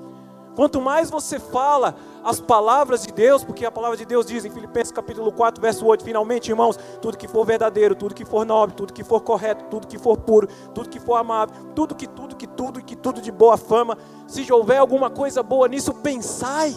Quanto 0.58 0.80
mais 0.80 1.08
você 1.08 1.38
fala 1.38 1.94
as 2.24 2.40
palavras 2.40 3.04
de 3.04 3.12
Deus, 3.12 3.44
porque 3.44 3.64
a 3.64 3.70
palavra 3.70 3.96
de 3.96 4.04
Deus 4.04 4.26
diz 4.26 4.44
em 4.44 4.50
Filipenses 4.50 4.90
capítulo 4.90 5.30
4, 5.30 5.62
verso 5.62 5.86
8, 5.86 6.02
finalmente, 6.02 6.48
irmãos, 6.48 6.76
tudo 7.00 7.16
que 7.16 7.28
for 7.28 7.46
verdadeiro, 7.46 7.94
tudo 7.94 8.12
que 8.12 8.24
for 8.24 8.44
nobre, 8.44 8.74
tudo 8.74 8.92
que 8.92 9.04
for 9.04 9.20
correto, 9.20 9.66
tudo 9.70 9.86
que 9.86 9.96
for 9.96 10.16
puro, 10.16 10.48
tudo 10.74 10.88
que 10.88 10.98
for 10.98 11.14
amável, 11.14 11.54
tudo 11.76 11.94
que 11.94 12.08
tudo 12.08 12.34
que 12.34 12.48
tudo 12.48 12.82
que 12.82 12.96
tudo 12.96 13.20
de 13.20 13.30
boa 13.30 13.56
fama, 13.56 13.96
se 14.26 14.52
houver 14.52 14.78
alguma 14.78 15.08
coisa 15.08 15.44
boa 15.44 15.68
nisso, 15.68 15.94
pensai. 15.94 16.74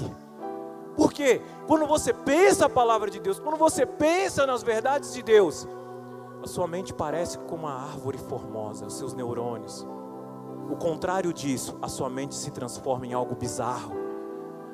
Por 0.95 1.11
quê? 1.11 1.41
Quando 1.65 1.87
você 1.87 2.13
pensa 2.13 2.67
a 2.67 2.69
palavra 2.69 3.09
de 3.09 3.19
Deus, 3.19 3.39
quando 3.39 3.57
você 3.57 3.83
pensa 3.83 4.45
nas 4.45 4.61
verdades 4.61 5.11
de 5.11 5.23
Deus, 5.23 5.67
a 6.43 6.47
sua 6.47 6.67
mente 6.67 6.93
parece 6.93 7.39
como 7.39 7.65
uma 7.65 7.73
árvore 7.73 8.19
formosa, 8.19 8.85
os 8.85 8.93
seus 8.93 9.15
neurônios 9.15 9.87
o 10.71 10.77
contrário 10.77 11.33
disso, 11.33 11.77
a 11.81 11.89
sua 11.89 12.09
mente 12.09 12.33
se 12.33 12.49
transforma 12.49 13.05
em 13.05 13.13
algo 13.13 13.35
bizarro. 13.35 13.93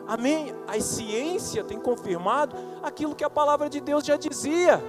Amém? 0.08 0.54
A 0.68 0.80
ciência 0.80 1.64
tem 1.64 1.80
confirmado 1.80 2.56
aquilo 2.84 3.16
que 3.16 3.24
a 3.24 3.30
palavra 3.30 3.68
de 3.70 3.82
Deus 3.82 4.06
já 4.06 4.16
dizia. 4.16 4.82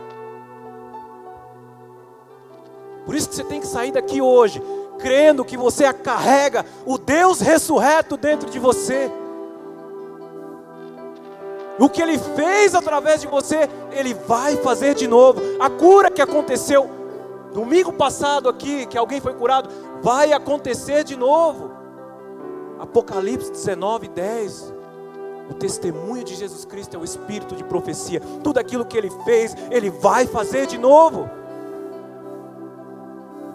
Por 3.06 3.14
isso 3.14 3.28
que 3.28 3.34
você 3.34 3.44
tem 3.44 3.60
que 3.60 3.66
sair 3.66 3.90
daqui 3.90 4.20
hoje, 4.20 4.62
crendo 4.98 5.44
que 5.44 5.56
você 5.56 5.90
carrega 5.94 6.64
o 6.84 6.98
Deus 6.98 7.40
ressurreto 7.40 8.16
dentro 8.18 8.50
de 8.50 8.58
você. 8.58 9.10
O 11.78 11.88
que 11.88 12.02
ele 12.02 12.18
fez 12.18 12.74
através 12.74 13.22
de 13.22 13.26
você, 13.28 13.68
ele 13.92 14.12
vai 14.12 14.56
fazer 14.56 14.94
de 14.94 15.08
novo. 15.08 15.40
A 15.58 15.70
cura 15.70 16.10
que 16.10 16.20
aconteceu 16.20 16.97
domingo 17.58 17.92
passado 17.92 18.48
aqui, 18.48 18.86
que 18.86 18.96
alguém 18.96 19.20
foi 19.20 19.34
curado, 19.34 19.68
vai 20.00 20.32
acontecer 20.32 21.02
de 21.02 21.16
novo. 21.16 21.72
Apocalipse 22.78 23.50
19, 23.50 24.06
10. 24.06 24.74
O 25.50 25.54
testemunho 25.54 26.22
de 26.22 26.36
Jesus 26.36 26.64
Cristo 26.64 26.94
é 26.94 27.00
o 27.00 27.04
espírito 27.04 27.56
de 27.56 27.64
profecia. 27.64 28.20
Tudo 28.44 28.58
aquilo 28.58 28.86
que 28.86 28.96
ele 28.96 29.10
fez, 29.24 29.56
ele 29.72 29.90
vai 29.90 30.24
fazer 30.24 30.68
de 30.68 30.78
novo. 30.78 31.28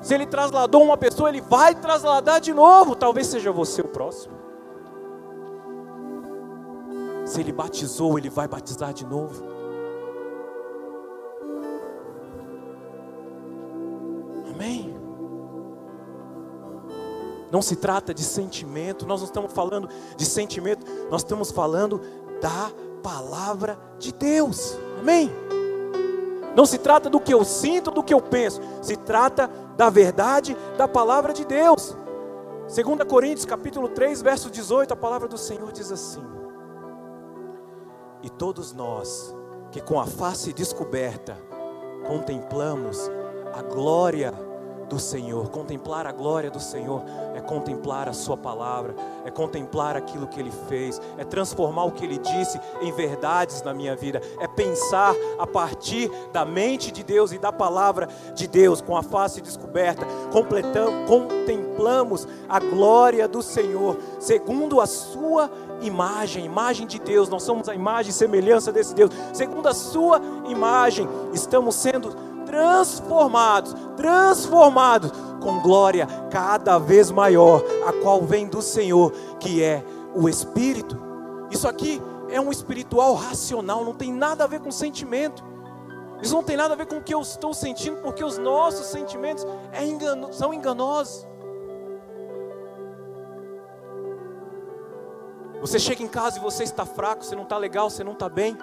Se 0.02 0.14
ele 0.14 0.26
trasladou 0.26 0.84
uma 0.84 0.98
pessoa, 0.98 1.30
ele 1.30 1.40
vai 1.40 1.74
trasladar 1.74 2.42
de 2.42 2.54
novo. 2.54 2.98
Talvez 2.98 3.28
seja 3.28 3.54
você 3.54 3.80
o 3.82 3.88
próximo. 3.88 4.34
Se 7.26 7.40
ele 7.40 7.54
batizou, 7.54 8.18
ele 8.18 8.30
vai 8.30 8.50
batizar 8.50 8.92
de 8.92 9.06
novo. 9.06 9.53
Não 17.54 17.62
se 17.62 17.76
trata 17.76 18.16
de 18.16 18.24
sentimento, 18.24 19.06
nós 19.06 19.20
não 19.22 19.28
estamos 19.28 19.54
falando 19.54 19.88
de 20.18 20.26
sentimento, 20.26 20.84
nós 21.12 21.22
estamos 21.22 21.52
falando 21.52 22.02
da 22.42 22.72
palavra 23.04 23.78
de 24.00 24.12
Deus. 24.12 24.76
Amém? 25.00 25.30
Não 26.56 26.66
se 26.66 26.80
trata 26.80 27.12
do 27.12 27.20
que 27.20 27.32
eu 27.32 27.46
sinto, 27.46 27.92
do 27.92 28.02
que 28.02 28.12
eu 28.12 28.20
penso, 28.20 28.60
se 28.82 28.96
trata 28.96 29.48
da 29.78 29.88
verdade 29.88 30.58
da 30.80 30.88
palavra 30.88 31.32
de 31.32 31.46
Deus. 31.46 31.96
2 32.74 33.08
Coríntios 33.08 33.46
capítulo 33.46 33.88
3, 33.88 34.24
verso 34.24 34.50
18, 34.50 34.92
a 34.92 34.98
palavra 34.98 35.28
do 35.28 35.38
Senhor 35.38 35.72
diz 35.72 35.92
assim: 35.92 36.26
E 38.24 38.32
todos 38.32 38.74
nós 38.74 39.32
que 39.72 39.80
com 39.80 40.00
a 40.00 40.08
face 40.08 40.52
descoberta 40.54 41.38
contemplamos 42.08 43.12
a 43.54 43.62
glória 43.62 44.34
do 44.94 45.00
Senhor. 45.00 45.50
Contemplar 45.50 46.06
a 46.06 46.12
glória 46.12 46.52
do 46.52 46.60
Senhor 46.60 47.02
é 47.34 47.42
contemplar 47.42 48.08
a 48.08 48.14
Sua 48.14 48.38
palavra, 48.38 48.96
é 49.26 49.32
contemplar 49.32 49.98
aquilo 49.98 50.28
que 50.28 50.40
Ele 50.40 50.52
fez, 50.70 51.02
é 51.18 51.24
transformar 51.24 51.86
o 51.86 51.92
que 51.92 52.06
Ele 52.06 52.20
disse 52.20 52.60
em 52.80 52.92
verdades 52.92 53.64
na 53.64 53.74
minha 53.74 53.96
vida, 53.96 54.22
é 54.40 54.48
pensar 54.48 55.16
a 55.40 55.48
partir 55.48 56.12
da 56.32 56.46
mente 56.46 56.92
de 56.92 57.04
Deus 57.04 57.32
e 57.32 57.40
da 57.40 57.52
palavra 57.52 58.08
de 58.36 58.48
Deus, 58.48 58.82
com 58.82 58.96
a 58.96 59.02
face 59.02 59.42
descoberta, 59.42 60.06
contemplamos 61.08 62.28
a 62.48 62.60
glória 62.60 63.28
do 63.28 63.42
Senhor, 63.42 63.98
segundo 64.20 64.80
a 64.80 64.86
Sua 64.86 65.50
imagem, 65.82 66.46
imagem 66.46 66.86
de 66.86 67.00
Deus, 67.00 67.30
nós 67.30 67.42
somos 67.42 67.68
a 67.68 67.74
imagem 67.74 68.12
e 68.12 68.14
semelhança 68.14 68.72
desse 68.72 68.94
Deus, 68.94 69.10
segundo 69.34 69.68
a 69.68 69.74
Sua 69.74 70.22
imagem, 70.48 71.10
estamos 71.34 71.74
sendo 71.76 72.33
transformados, 72.54 73.76
transformados 73.98 75.12
com 75.42 75.60
glória 75.60 76.08
cada 76.30 76.78
vez 76.78 77.10
maior, 77.10 77.64
a 77.88 77.94
qual 78.04 78.22
vem 78.22 78.48
do 78.48 78.62
Senhor, 78.62 79.12
que 79.40 79.64
é 79.64 79.84
o 80.14 80.30
Espírito. 80.30 80.96
Isso 81.50 81.68
aqui 81.68 82.00
é 82.30 82.40
um 82.40 82.52
espiritual 82.52 83.16
racional, 83.16 83.84
não 83.84 83.96
tem 83.96 84.14
nada 84.14 84.44
a 84.44 84.48
ver 84.48 84.60
com 84.60 84.70
sentimento. 84.72 85.44
Isso 86.22 86.36
não 86.36 86.44
tem 86.44 86.56
nada 86.56 86.76
a 86.76 86.78
ver 86.78 86.86
com 86.86 86.98
o 86.98 87.04
que 87.04 87.14
eu 87.14 87.22
estou 87.22 87.56
sentindo, 87.56 87.98
porque 87.98 88.24
os 88.24 88.38
nossos 88.38 88.86
sentimentos 88.86 89.46
é 89.72 89.84
engano, 89.84 90.32
são 90.32 90.54
enganosos. 90.54 91.28
Você 95.60 95.80
chega 95.80 96.04
em 96.04 96.08
casa 96.08 96.38
e 96.38 96.42
você 96.42 96.64
está 96.64 96.86
fraco, 96.86 97.26
você 97.26 97.36
não 97.36 97.44
está 97.44 97.58
legal, 97.58 97.90
você 97.90 98.04
não 98.04 98.14
está 98.14 98.30
bem. 98.30 98.56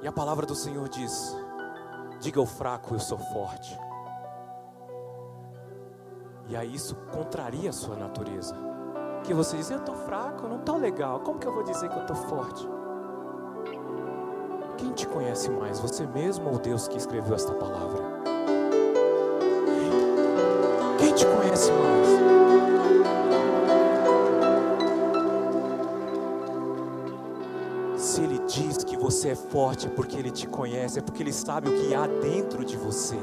E 0.00 0.06
a 0.06 0.12
palavra 0.12 0.46
do 0.46 0.54
Senhor 0.54 0.88
diz: 0.88 1.34
diga 2.20 2.40
ao 2.40 2.46
fraco, 2.46 2.94
eu 2.94 2.98
sou 2.98 3.18
forte. 3.18 3.78
E 6.48 6.56
aí 6.56 6.74
isso 6.74 6.94
contraria 7.12 7.70
a 7.70 7.72
sua 7.72 7.96
natureza. 7.96 8.56
Que 9.24 9.34
você 9.34 9.56
diz, 9.56 9.70
eu 9.70 9.78
estou 9.78 9.94
fraco, 9.94 10.44
eu 10.44 10.48
não 10.48 10.60
estou 10.60 10.76
legal. 10.76 11.20
Como 11.20 11.38
que 11.38 11.46
eu 11.46 11.52
vou 11.52 11.64
dizer 11.64 11.88
que 11.88 11.96
eu 11.96 12.02
estou 12.02 12.16
forte? 12.16 12.68
Quem 14.78 14.92
te 14.92 15.06
conhece 15.08 15.50
mais, 15.50 15.80
você 15.80 16.06
mesmo 16.06 16.50
ou 16.50 16.58
Deus 16.58 16.86
que 16.86 16.96
escreveu 16.96 17.34
esta 17.34 17.52
palavra? 17.54 18.04
Quem 20.98 21.12
te 21.14 21.26
conhece 21.26 21.72
mais? 21.72 22.45
Se 28.16 28.22
Ele 28.22 28.38
diz 28.46 28.78
que 28.82 28.96
você 28.96 29.28
é 29.28 29.34
forte, 29.34 29.88
é 29.88 29.90
porque 29.90 30.16
Ele 30.16 30.30
te 30.30 30.46
conhece, 30.46 30.98
é 30.98 31.02
porque 31.02 31.22
Ele 31.22 31.34
sabe 31.34 31.68
o 31.68 31.72
que 31.74 31.94
há 31.94 32.06
dentro 32.06 32.64
de 32.64 32.74
você. 32.74 33.18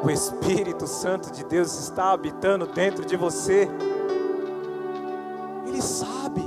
O 0.00 0.08
Espírito 0.08 0.86
Santo 0.86 1.32
de 1.32 1.44
Deus 1.44 1.76
está 1.76 2.12
habitando 2.12 2.68
dentro 2.68 3.04
de 3.04 3.16
você. 3.16 3.68
Ele 5.66 5.82
sabe 5.82 6.40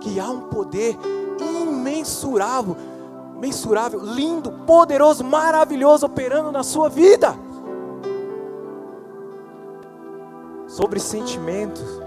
que 0.00 0.20
há 0.20 0.30
um 0.30 0.42
poder 0.42 0.96
imensurável, 1.40 2.76
mensurável, 3.36 3.98
lindo, 4.04 4.52
poderoso, 4.68 5.24
maravilhoso 5.24 6.06
operando 6.06 6.52
na 6.52 6.62
sua 6.62 6.88
vida. 6.88 7.36
Sobre 10.68 11.00
sentimentos, 11.00 12.00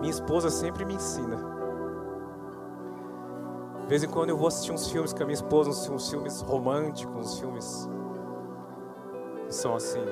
minha 0.00 0.10
esposa 0.10 0.50
sempre 0.50 0.84
me 0.84 0.94
ensina. 0.94 1.54
De 3.84 3.90
vez 3.90 4.02
em 4.02 4.08
quando 4.08 4.30
eu 4.30 4.36
vou 4.36 4.48
assistir 4.48 4.72
uns 4.72 4.90
filmes 4.90 5.12
com 5.12 5.22
a 5.22 5.26
minha 5.26 5.34
esposa, 5.34 5.92
uns 5.92 6.08
filmes 6.08 6.40
românticos, 6.40 7.14
uns 7.14 7.38
filmes 7.38 7.88
são 9.50 9.76
assim, 9.76 10.02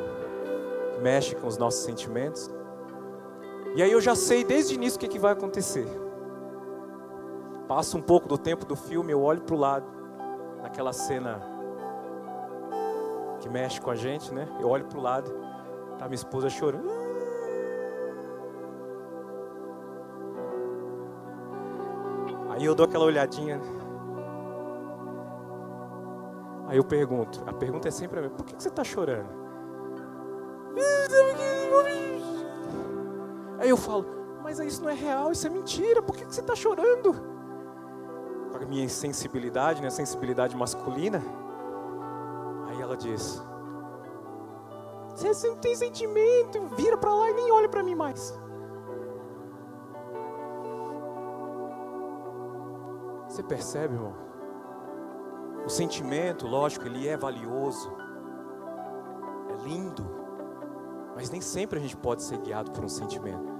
mexe 1.00 1.34
com 1.34 1.46
os 1.46 1.56
nossos 1.56 1.80
sentimentos. 1.82 2.50
E 3.74 3.82
aí 3.82 3.90
eu 3.90 4.00
já 4.00 4.14
sei 4.14 4.44
desde 4.44 4.74
o 4.74 4.76
início 4.76 4.98
o 4.98 5.00
que, 5.00 5.08
que 5.08 5.18
vai 5.18 5.32
acontecer. 5.32 5.86
Passa 7.66 7.96
um 7.96 8.02
pouco 8.02 8.28
do 8.28 8.36
tempo 8.36 8.66
do 8.66 8.76
filme, 8.76 9.10
eu 9.10 9.22
olho 9.22 9.40
para 9.40 9.54
o 9.54 9.58
lado, 9.58 9.90
naquela 10.60 10.92
cena 10.92 11.40
que 13.40 13.48
mexe 13.48 13.80
com 13.80 13.90
a 13.90 13.96
gente, 13.96 14.34
né? 14.34 14.46
Eu 14.60 14.68
olho 14.68 14.84
para 14.84 14.98
o 14.98 15.00
lado, 15.00 15.34
tá 15.98 16.04
minha 16.04 16.16
esposa 16.16 16.50
chorando. 16.50 17.01
Aí 22.62 22.66
eu 22.66 22.76
dou 22.76 22.86
aquela 22.86 23.04
olhadinha. 23.04 23.60
Aí 26.68 26.76
eu 26.76 26.84
pergunto, 26.84 27.42
a 27.44 27.52
pergunta 27.52 27.88
é 27.88 27.90
sempre 27.90 28.20
a 28.20 28.22
mesma, 28.22 28.36
por 28.36 28.46
que, 28.46 28.54
você 28.54 28.68
está 28.68 28.84
chorando? 28.84 29.28
Aí 33.58 33.68
eu 33.68 33.76
falo, 33.76 34.06
mas 34.44 34.60
isso 34.60 34.80
não 34.80 34.90
é 34.90 34.94
real, 34.94 35.32
isso 35.32 35.44
é 35.44 35.50
mentira, 35.50 36.00
por 36.00 36.14
que, 36.14 36.24
você 36.24 36.40
está 36.40 36.54
chorando? 36.54 37.12
Com 38.52 38.58
a 38.58 38.64
minha 38.64 38.88
sensibilidade, 38.88 39.82
né, 39.82 39.90
sensibilidade 39.90 40.56
masculina. 40.56 41.20
Aí 42.68 42.80
ela 42.80 42.96
diz, 42.96 43.42
você 45.16 45.48
não 45.48 45.56
tem 45.56 45.74
sentimento, 45.74 46.64
vira 46.76 46.96
para 46.96 47.12
lá 47.12 47.28
e 47.28 47.34
nem 47.34 47.50
olha 47.50 47.68
para 47.68 47.82
mim 47.82 47.96
mais. 47.96 48.40
Você 53.32 53.42
percebe, 53.42 53.94
irmão? 53.94 54.12
O 55.64 55.68
sentimento, 55.70 56.46
lógico, 56.46 56.84
ele 56.84 57.08
é 57.08 57.16
valioso, 57.16 57.90
é 59.48 59.64
lindo, 59.66 60.04
mas 61.14 61.30
nem 61.30 61.40
sempre 61.40 61.78
a 61.78 61.82
gente 61.82 61.96
pode 61.96 62.22
ser 62.22 62.36
guiado 62.36 62.70
por 62.72 62.84
um 62.84 62.90
sentimento, 62.90 63.50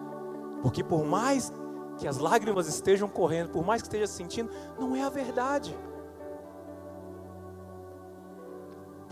porque 0.61 0.85
por 0.85 1.07
mais 1.07 1.51
que 1.97 2.07
as 2.07 2.19
lágrimas 2.19 2.69
estejam 2.69 3.09
correndo, 3.09 3.49
por 3.49 3.65
mais 3.65 3.81
que 3.81 3.89
esteja 3.89 4.07
sentindo, 4.07 4.53
não 4.79 4.95
é 4.95 5.05
a 5.05 5.09
verdade. 5.09 5.75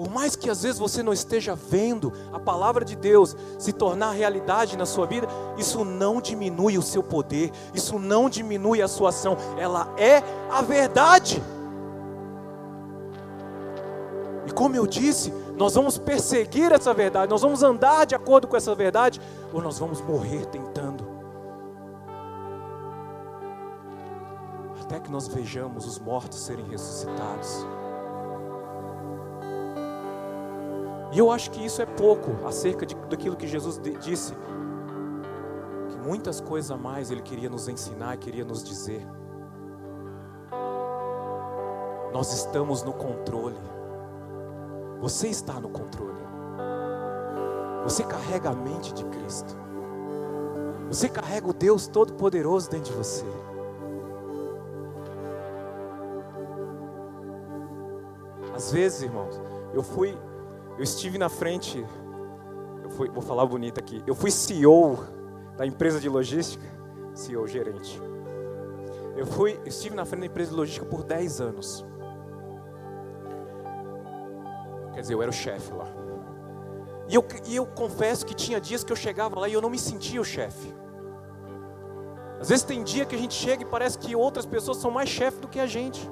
Por 0.00 0.08
mais 0.08 0.34
que 0.34 0.48
às 0.48 0.62
vezes 0.62 0.78
você 0.78 1.02
não 1.02 1.12
esteja 1.12 1.54
vendo 1.54 2.10
a 2.32 2.38
palavra 2.38 2.86
de 2.86 2.96
Deus 2.96 3.36
se 3.58 3.70
tornar 3.70 4.12
realidade 4.12 4.74
na 4.74 4.86
sua 4.86 5.04
vida, 5.04 5.28
isso 5.58 5.84
não 5.84 6.22
diminui 6.22 6.78
o 6.78 6.82
seu 6.82 7.02
poder, 7.02 7.52
isso 7.74 7.98
não 7.98 8.30
diminui 8.30 8.80
a 8.80 8.88
sua 8.88 9.10
ação, 9.10 9.36
ela 9.58 9.92
é 9.98 10.22
a 10.50 10.62
verdade. 10.62 11.42
E 14.46 14.52
como 14.52 14.74
eu 14.74 14.86
disse, 14.86 15.34
nós 15.54 15.74
vamos 15.74 15.98
perseguir 15.98 16.72
essa 16.72 16.94
verdade, 16.94 17.30
nós 17.30 17.42
vamos 17.42 17.62
andar 17.62 18.06
de 18.06 18.14
acordo 18.14 18.48
com 18.48 18.56
essa 18.56 18.74
verdade, 18.74 19.20
ou 19.52 19.60
nós 19.60 19.78
vamos 19.78 20.00
morrer 20.00 20.46
tentando. 20.46 21.06
Até 24.80 24.98
que 24.98 25.10
nós 25.10 25.28
vejamos 25.28 25.84
os 25.84 25.98
mortos 25.98 26.38
serem 26.38 26.64
ressuscitados. 26.70 27.66
E 31.12 31.18
eu 31.18 31.30
acho 31.30 31.50
que 31.50 31.64
isso 31.64 31.82
é 31.82 31.86
pouco 31.86 32.46
acerca 32.46 32.86
de, 32.86 32.94
daquilo 33.08 33.36
que 33.36 33.46
Jesus 33.46 33.78
de, 33.78 33.96
disse. 33.98 34.32
Que 35.90 35.98
muitas 35.98 36.40
coisas 36.40 36.70
a 36.70 36.76
mais 36.76 37.10
Ele 37.10 37.22
queria 37.22 37.50
nos 37.50 37.68
ensinar, 37.68 38.16
queria 38.16 38.44
nos 38.44 38.62
dizer. 38.62 39.06
Nós 42.12 42.32
estamos 42.32 42.82
no 42.82 42.92
controle. 42.92 43.60
Você 45.00 45.28
está 45.28 45.54
no 45.54 45.68
controle. 45.68 46.20
Você 47.84 48.04
carrega 48.04 48.50
a 48.50 48.54
mente 48.54 48.92
de 48.92 49.04
Cristo. 49.04 49.56
Você 50.88 51.08
carrega 51.08 51.48
o 51.48 51.52
Deus 51.52 51.86
Todo-Poderoso 51.86 52.68
dentro 52.68 52.92
de 52.92 52.98
você. 52.98 53.24
Às 58.54 58.70
vezes, 58.70 59.02
irmãos, 59.02 59.40
eu 59.72 59.82
fui, 59.82 60.18
eu 60.80 60.84
estive 60.84 61.18
na 61.18 61.28
frente, 61.28 61.86
eu 62.82 62.88
fui, 62.88 63.10
vou 63.10 63.20
falar 63.20 63.44
bonito 63.44 63.78
aqui, 63.78 64.02
eu 64.06 64.14
fui 64.14 64.30
CEO 64.30 64.98
da 65.54 65.66
empresa 65.66 66.00
de 66.00 66.08
logística, 66.08 66.64
CEO, 67.14 67.46
gerente. 67.46 68.00
Eu 69.14 69.26
fui, 69.26 69.60
estive 69.66 69.94
na 69.94 70.06
frente 70.06 70.20
da 70.20 70.26
empresa 70.28 70.52
de 70.52 70.56
logística 70.56 70.86
por 70.86 71.04
10 71.04 71.40
anos. 71.42 71.84
Quer 74.94 75.02
dizer, 75.02 75.12
eu 75.12 75.20
era 75.20 75.30
o 75.30 75.34
chefe 75.34 75.70
lá. 75.74 75.86
E 77.10 77.14
eu, 77.14 77.26
e 77.46 77.56
eu 77.56 77.66
confesso 77.66 78.24
que 78.24 78.32
tinha 78.32 78.58
dias 78.58 78.82
que 78.82 78.90
eu 78.90 78.96
chegava 78.96 79.38
lá 79.38 79.50
e 79.50 79.52
eu 79.52 79.60
não 79.60 79.68
me 79.68 79.78
sentia 79.78 80.18
o 80.18 80.24
chefe. 80.24 80.74
Às 82.40 82.48
vezes 82.48 82.64
tem 82.64 82.82
dia 82.82 83.04
que 83.04 83.14
a 83.14 83.18
gente 83.18 83.34
chega 83.34 83.64
e 83.64 83.66
parece 83.66 83.98
que 83.98 84.16
outras 84.16 84.46
pessoas 84.46 84.78
são 84.78 84.90
mais 84.90 85.10
chefe 85.10 85.40
do 85.40 85.48
que 85.48 85.60
a 85.60 85.66
gente. 85.66 86.10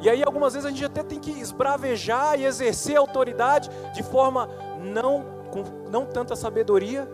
E 0.00 0.08
aí 0.08 0.22
algumas 0.22 0.54
vezes 0.54 0.66
a 0.66 0.70
gente 0.70 0.84
até 0.84 1.02
tem 1.02 1.18
que 1.18 1.30
esbravejar 1.30 2.38
e 2.40 2.46
exercer 2.46 2.96
autoridade 2.96 3.68
de 3.94 4.02
forma 4.02 4.48
não 4.82 5.24
com 5.50 5.62
não 5.90 6.06
tanta 6.06 6.34
sabedoria. 6.34 7.08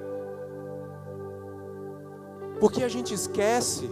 Porque 2.61 2.85
a 2.85 2.89
gente 2.89 3.13
esquece 3.13 3.91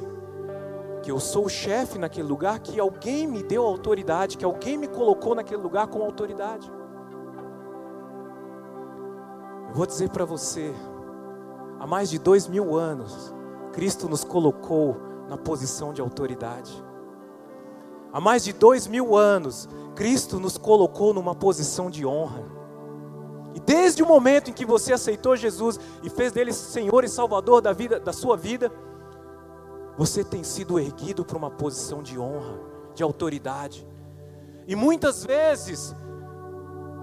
que 1.03 1.11
eu 1.11 1.21
sou 1.21 1.47
o 1.47 1.51
chefe 1.51 1.99
naquele 1.99 2.27
lugar, 2.27 2.61
que 2.61 2.81
alguém 2.81 3.27
me 3.27 3.43
deu 3.43 3.65
autoridade, 3.65 4.39
que 4.39 4.45
alguém 4.45 4.79
me 4.79 4.89
colocou 4.89 5.35
naquele 5.35 5.61
lugar 5.61 5.87
com 5.89 6.03
autoridade. 6.03 6.71
Eu 9.69 9.75
vou 9.75 9.85
dizer 9.85 10.09
para 10.11 10.25
você, 10.25 10.73
há 11.79 11.87
mais 11.87 12.09
de 12.09 12.19
dois 12.19 12.47
mil 12.47 12.75
anos, 12.75 13.35
Cristo 13.73 14.09
nos 14.09 14.25
colocou 14.25 14.97
na 15.29 15.37
posição 15.37 15.93
de 15.93 16.01
autoridade. 16.01 16.73
Há 18.15 18.21
mais 18.21 18.45
de 18.45 18.53
dois 18.53 18.87
mil 18.87 19.17
anos, 19.17 19.69
Cristo 19.97 20.39
nos 20.39 20.57
colocou 20.57 21.13
numa 21.13 21.35
posição 21.35 21.91
de 21.91 22.07
honra. 22.07 22.45
E 23.53 23.59
desde 23.59 24.05
o 24.05 24.07
momento 24.07 24.51
em 24.51 24.53
que 24.53 24.65
você 24.65 24.93
aceitou 24.93 25.35
Jesus 25.35 25.81
e 26.01 26.09
fez 26.09 26.31
dele 26.31 26.53
Senhor 26.53 27.03
e 27.03 27.09
Salvador 27.09 27.61
da 27.61 27.73
vida, 27.73 27.99
da 27.99 28.13
sua 28.13 28.37
vida, 28.37 28.71
você 29.99 30.23
tem 30.23 30.45
sido 30.45 30.79
erguido 30.79 31.25
para 31.25 31.37
uma 31.37 31.51
posição 31.51 32.05
de 32.05 32.17
honra, 32.17 32.61
de 32.95 33.03
autoridade. 33.03 33.85
E 34.69 34.77
muitas 34.77 35.25
vezes, 35.25 35.93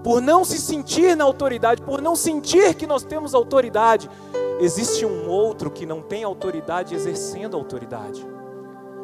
por 0.02 0.22
não 0.22 0.46
se 0.46 0.56
sentir 0.56 1.14
na 1.14 1.24
autoridade, 1.24 1.82
por 1.82 2.00
não 2.00 2.16
sentir 2.16 2.74
que 2.74 2.86
nós 2.86 3.04
temos 3.04 3.34
autoridade, 3.34 4.08
existe 4.58 5.04
um 5.04 5.28
outro 5.28 5.70
que 5.70 5.84
não 5.84 6.00
tem 6.00 6.24
autoridade 6.24 6.94
exercendo 6.94 7.54
autoridade. 7.54 8.31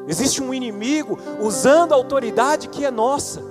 Existe 0.09 0.43
um 0.43 0.55
inimigo 0.55 1.19
usando 1.39 1.93
a 1.93 1.95
autoridade 1.97 2.69
que 2.69 2.85
é 2.85 2.91
nossa. 2.91 3.43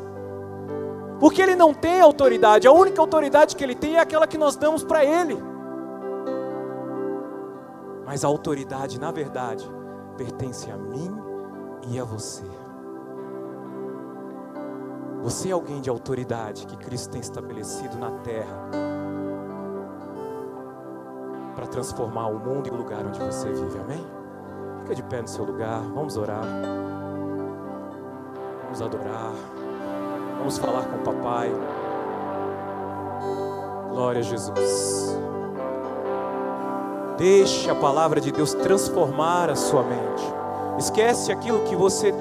Porque 1.20 1.41
ele 1.41 1.56
não 1.56 1.74
tem 1.74 2.02
autoridade, 2.02 2.67
a 2.67 2.72
única 2.72 3.00
autoridade 3.00 3.56
que 3.56 3.63
ele 3.63 3.76
tem 3.76 3.96
é 3.96 4.00
aquela 4.00 4.28
que 4.28 4.38
nós 4.38 4.56
damos 4.56 4.84
para 4.84 5.06
ele. 5.06 5.38
Mas 8.06 8.24
a 8.24 8.28
autoridade, 8.28 9.00
na 9.00 9.12
verdade, 9.12 9.70
pertence 10.17 10.70
a 10.72 10.78
mim 10.78 11.15
e 11.89 12.00
a 12.00 12.04
você. 12.04 12.46
Você 15.22 15.50
é 15.50 15.52
alguém 15.52 15.82
de 15.82 15.89
autoridade 15.89 16.65
que 16.65 16.78
Cristo 16.78 17.12
tem 17.12 17.22
estabelecido 17.22 17.98
na 17.98 18.12
terra 18.20 18.70
para 21.56 21.67
transformar 21.67 22.28
o 22.28 22.39
mundo 22.39 22.67
e 22.67 22.72
o 22.72 22.76
lugar 22.76 23.06
onde 23.06 23.20
você 23.20 23.52
vive, 23.52 23.80
amém? 23.80 24.06
Fica 24.88 24.95
de 24.95 25.04
pé 25.04 25.21
no 25.21 25.28
seu 25.28 25.43
lugar, 25.43 25.82
vamos 25.93 26.15
orar, 26.15 26.45
vamos 28.63 28.82
adorar, 28.82 29.34
vamos 30.38 30.58
falar 30.58 30.86
com 30.86 30.95
o 30.95 31.00
Papai. 31.00 31.52
Glória 33.89 34.21
a 34.21 34.23
Jesus. 34.23 35.19
Deixe 37.17 37.69
a 37.69 37.76
palavra 37.76 38.21
de 38.21 38.32
Deus 38.32 38.54
transformar 38.54 39.50
a 39.50 39.58
sua 39.58 39.84
mente. 39.84 40.23
Esquece 40.78 41.34
aquilo 41.34 41.65
que 41.65 41.76
você 41.76 42.13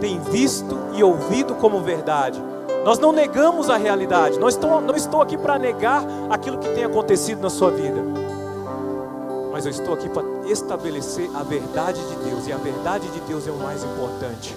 tem 0.00 0.18
visto 0.18 0.74
e 0.94 1.04
ouvido 1.04 1.54
como 1.56 1.82
verdade. 1.82 2.42
Nós 2.82 2.98
não 2.98 3.12
negamos 3.12 3.68
a 3.68 3.76
realidade. 3.76 4.38
Não 4.38 4.48
estou, 4.48 4.80
não 4.80 4.96
estou 4.96 5.20
aqui 5.20 5.36
para 5.36 5.58
negar 5.58 6.02
aquilo 6.30 6.56
que 6.56 6.70
tem 6.70 6.84
acontecido 6.84 7.42
na 7.42 7.50
sua 7.50 7.70
vida. 7.70 8.02
Mas 9.52 9.66
eu 9.66 9.70
estou 9.70 9.92
aqui 9.92 10.08
para 10.08 10.35
estabelecer 10.50 11.30
a 11.34 11.42
verdade 11.42 12.00
de 12.00 12.16
Deus. 12.28 12.46
E 12.46 12.52
a 12.52 12.56
verdade 12.56 13.08
de 13.08 13.20
Deus 13.20 13.46
é 13.46 13.50
o 13.50 13.56
mais 13.56 13.82
importante. 13.82 14.56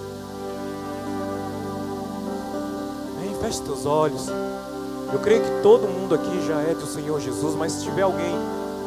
Vem, 3.20 3.36
feche 3.36 3.62
teus 3.62 3.86
olhos. 3.86 4.28
Eu 5.12 5.20
creio 5.20 5.42
que 5.42 5.62
todo 5.62 5.88
mundo 5.88 6.14
aqui 6.14 6.46
já 6.48 6.62
é 6.62 6.74
do 6.74 6.86
Senhor 6.86 7.20
Jesus. 7.20 7.56
Mas 7.56 7.74
se 7.74 7.84
tiver 7.84 8.04
alguém 8.04 8.36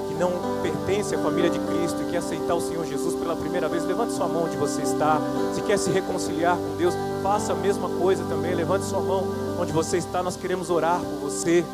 que 0.08 0.14
não 0.14 0.30
pertence 0.62 1.14
à 1.14 1.18
família 1.18 1.50
de 1.50 1.58
Cristo 1.58 2.02
e 2.02 2.10
quer 2.10 2.18
aceitar 2.18 2.54
o 2.54 2.60
Senhor 2.60 2.84
Jesus 2.86 3.14
pela 3.14 3.34
primeira 3.34 3.68
vez, 3.68 3.84
levante 3.84 4.12
sua 4.12 4.28
mão 4.28 4.44
onde 4.44 4.56
você 4.56 4.82
está. 4.82 5.20
Se 5.54 5.62
quer 5.62 5.78
se 5.78 5.90
reconciliar 5.90 6.56
com 6.56 6.76
Deus, 6.76 6.94
faça 7.22 7.52
a 7.52 7.56
mesma 7.56 7.88
coisa 7.88 8.24
também. 8.24 8.54
Levante 8.54 8.84
sua 8.84 9.00
mão 9.00 9.26
onde 9.58 9.72
você 9.72 9.96
está. 9.96 10.22
Nós 10.22 10.36
queremos 10.36 10.70
orar 10.70 11.00
por 11.00 11.30
você. 11.30 11.64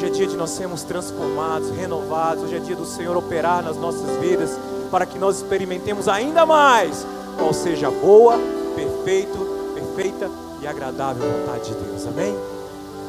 Hoje 0.00 0.06
é 0.06 0.12
dia 0.14 0.26
de 0.28 0.36
nós 0.38 0.48
sermos 0.48 0.82
transformados, 0.82 1.68
renovados. 1.72 2.44
Hoje 2.44 2.56
é 2.56 2.58
dia 2.58 2.74
do 2.74 2.86
Senhor 2.86 3.14
operar 3.18 3.62
nas 3.62 3.76
nossas 3.76 4.16
vidas 4.16 4.58
para 4.90 5.04
que 5.04 5.18
nós 5.18 5.36
experimentemos 5.36 6.08
ainda 6.08 6.46
mais 6.46 7.06
qual 7.36 7.52
seja 7.52 7.88
a 7.88 7.90
boa, 7.90 8.38
perfeito, 8.74 9.36
perfeita 9.74 10.30
e 10.62 10.66
agradável 10.66 11.22
vontade 11.30 11.68
de 11.68 11.74
Deus. 11.74 12.06
Amém? 12.06 12.34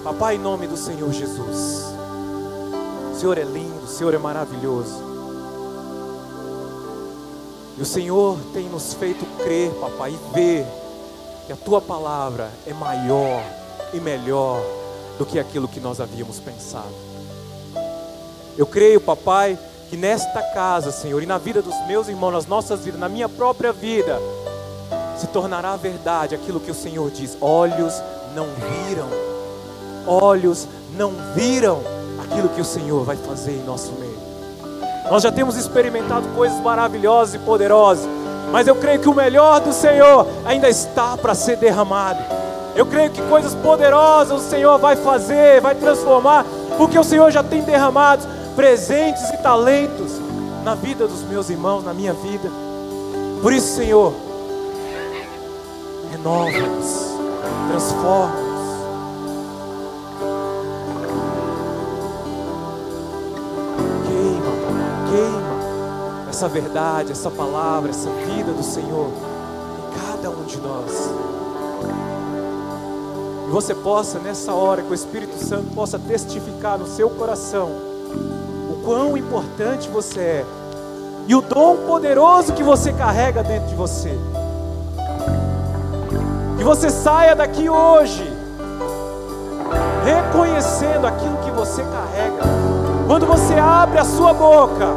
Papai, 0.04 0.36
em 0.36 0.40
nome 0.40 0.68
do 0.68 0.76
Senhor 0.76 1.10
Jesus. 1.14 1.96
O 3.14 3.16
Senhor 3.16 3.38
é 3.38 3.44
lindo, 3.46 3.86
o 3.86 3.88
Senhor 3.88 4.14
é 4.14 4.18
maravilhoso. 4.18 5.02
E 7.78 7.82
o 7.82 7.86
Senhor 7.86 8.38
tem 8.52 8.68
nos 8.68 8.94
feito 8.96 9.26
crer, 9.38 9.72
papai, 9.76 10.12
e 10.12 10.34
ver 10.34 10.68
que 11.48 11.54
a 11.54 11.56
tua 11.56 11.80
palavra 11.80 12.52
é 12.68 12.74
maior 12.74 13.42
e 13.94 14.00
melhor 14.02 14.81
do 15.22 15.26
que 15.26 15.38
aquilo 15.38 15.68
que 15.68 15.80
nós 15.80 16.02
havíamos 16.02 16.40
pensado. 16.40 16.90
Eu 18.58 18.66
creio, 18.66 19.00
papai, 19.00 19.56
que 19.88 19.96
nesta 19.96 20.42
casa, 20.42 20.92
Senhor, 20.92 21.22
e 21.22 21.28
na 21.28 21.38
vida 21.38 21.62
dos 21.62 21.76
meus 21.86 22.08
irmãos, 22.08 22.32
nas 22.32 22.48
nossas 22.48 22.80
vidas, 22.80 23.00
na 23.00 23.08
minha 23.08 23.30
própria 23.30 23.72
vida, 23.72 24.20
se 25.16 25.28
tornará 25.28 25.76
verdade 25.76 26.34
aquilo 26.34 26.60
que 26.60 26.72
o 26.72 26.74
Senhor 26.74 27.12
diz: 27.12 27.38
olhos 27.40 28.02
não 28.34 28.48
viram, 28.88 29.08
olhos 30.08 30.68
não 30.98 31.14
viram 31.36 31.84
aquilo 32.24 32.50
que 32.50 32.62
o 32.62 32.66
Senhor 32.66 33.04
vai 33.04 33.16
fazer 33.16 33.52
em 33.52 33.64
nosso 33.64 33.92
meio. 34.00 34.20
Nós 35.08 35.22
já 35.22 35.32
temos 35.32 35.56
experimentado 35.56 36.28
coisas 36.30 36.60
maravilhosas 36.62 37.36
e 37.36 37.40
poderosas, 37.40 38.10
mas 38.52 38.68
eu 38.68 38.76
creio 38.76 39.00
que 39.00 39.10
o 39.10 39.14
melhor 39.14 39.60
do 39.60 39.72
Senhor 39.72 40.26
ainda 40.46 40.68
está 40.68 41.16
para 41.16 41.36
ser 41.36 41.58
derramado. 41.58 42.42
Eu 42.76 42.86
creio 42.86 43.10
que 43.12 43.22
coisas 43.24 43.54
poderosas 43.56 44.42
o 44.42 44.50
Senhor 44.50 44.78
vai 44.80 44.96
fazer, 44.96 45.60
vai 45.62 45.76
transformar, 45.76 46.46
porque 46.78 46.98
o 46.98 47.04
Senhor 47.04 47.30
já 47.32 47.44
tem 47.44 47.62
derramado 47.62 48.26
presentes 48.56 49.30
e 49.30 49.38
talentos 49.38 50.14
na 50.64 50.76
vida 50.76 51.08
dos 51.08 51.24
meus 51.24 51.50
irmãos, 51.50 51.84
na 51.84 51.94
minha 51.94 52.14
vida. 52.14 52.50
Por 53.42 53.52
isso, 53.52 53.76
Senhor, 53.76 54.14
renova-nos, 56.12 57.08
transforma-nos. 57.70 58.52
Queima, 64.08 64.52
queima 65.10 65.52
essa 66.30 66.48
verdade, 66.48 67.12
essa 67.12 67.30
palavra, 67.30 67.90
essa 67.90 68.10
vida 68.10 68.54
do 68.54 68.64
Senhor 68.64 69.10
em 69.10 70.00
cada 70.00 70.30
um 70.30 70.44
de 70.44 70.58
nós. 70.58 71.41
Você 73.52 73.76
possa, 73.76 74.18
nessa 74.18 74.54
hora, 74.54 74.82
que 74.82 74.92
o 74.92 74.94
Espírito 74.94 75.36
Santo 75.38 75.76
possa 75.76 76.00
testificar 76.00 76.78
no 76.78 76.88
seu 76.88 77.10
coração 77.10 77.68
o 77.68 78.82
quão 78.86 79.18
importante 79.18 79.90
você 79.90 80.20
é 80.20 80.46
e 81.28 81.36
o 81.36 81.42
dom 81.42 81.76
poderoso 81.86 82.54
que 82.54 82.64
você 82.64 82.94
carrega 82.94 83.44
dentro 83.44 83.68
de 83.68 83.76
você. 83.76 84.18
Que 86.58 86.64
você 86.64 86.90
saia 86.90 87.36
daqui 87.36 87.70
hoje 87.70 88.26
reconhecendo 90.06 91.06
aquilo 91.06 91.38
que 91.40 91.52
você 91.52 91.84
carrega. 91.84 92.44
Quando 93.06 93.26
você 93.26 93.56
abre 93.56 94.00
a 94.00 94.06
sua 94.06 94.34
boca, 94.34 94.88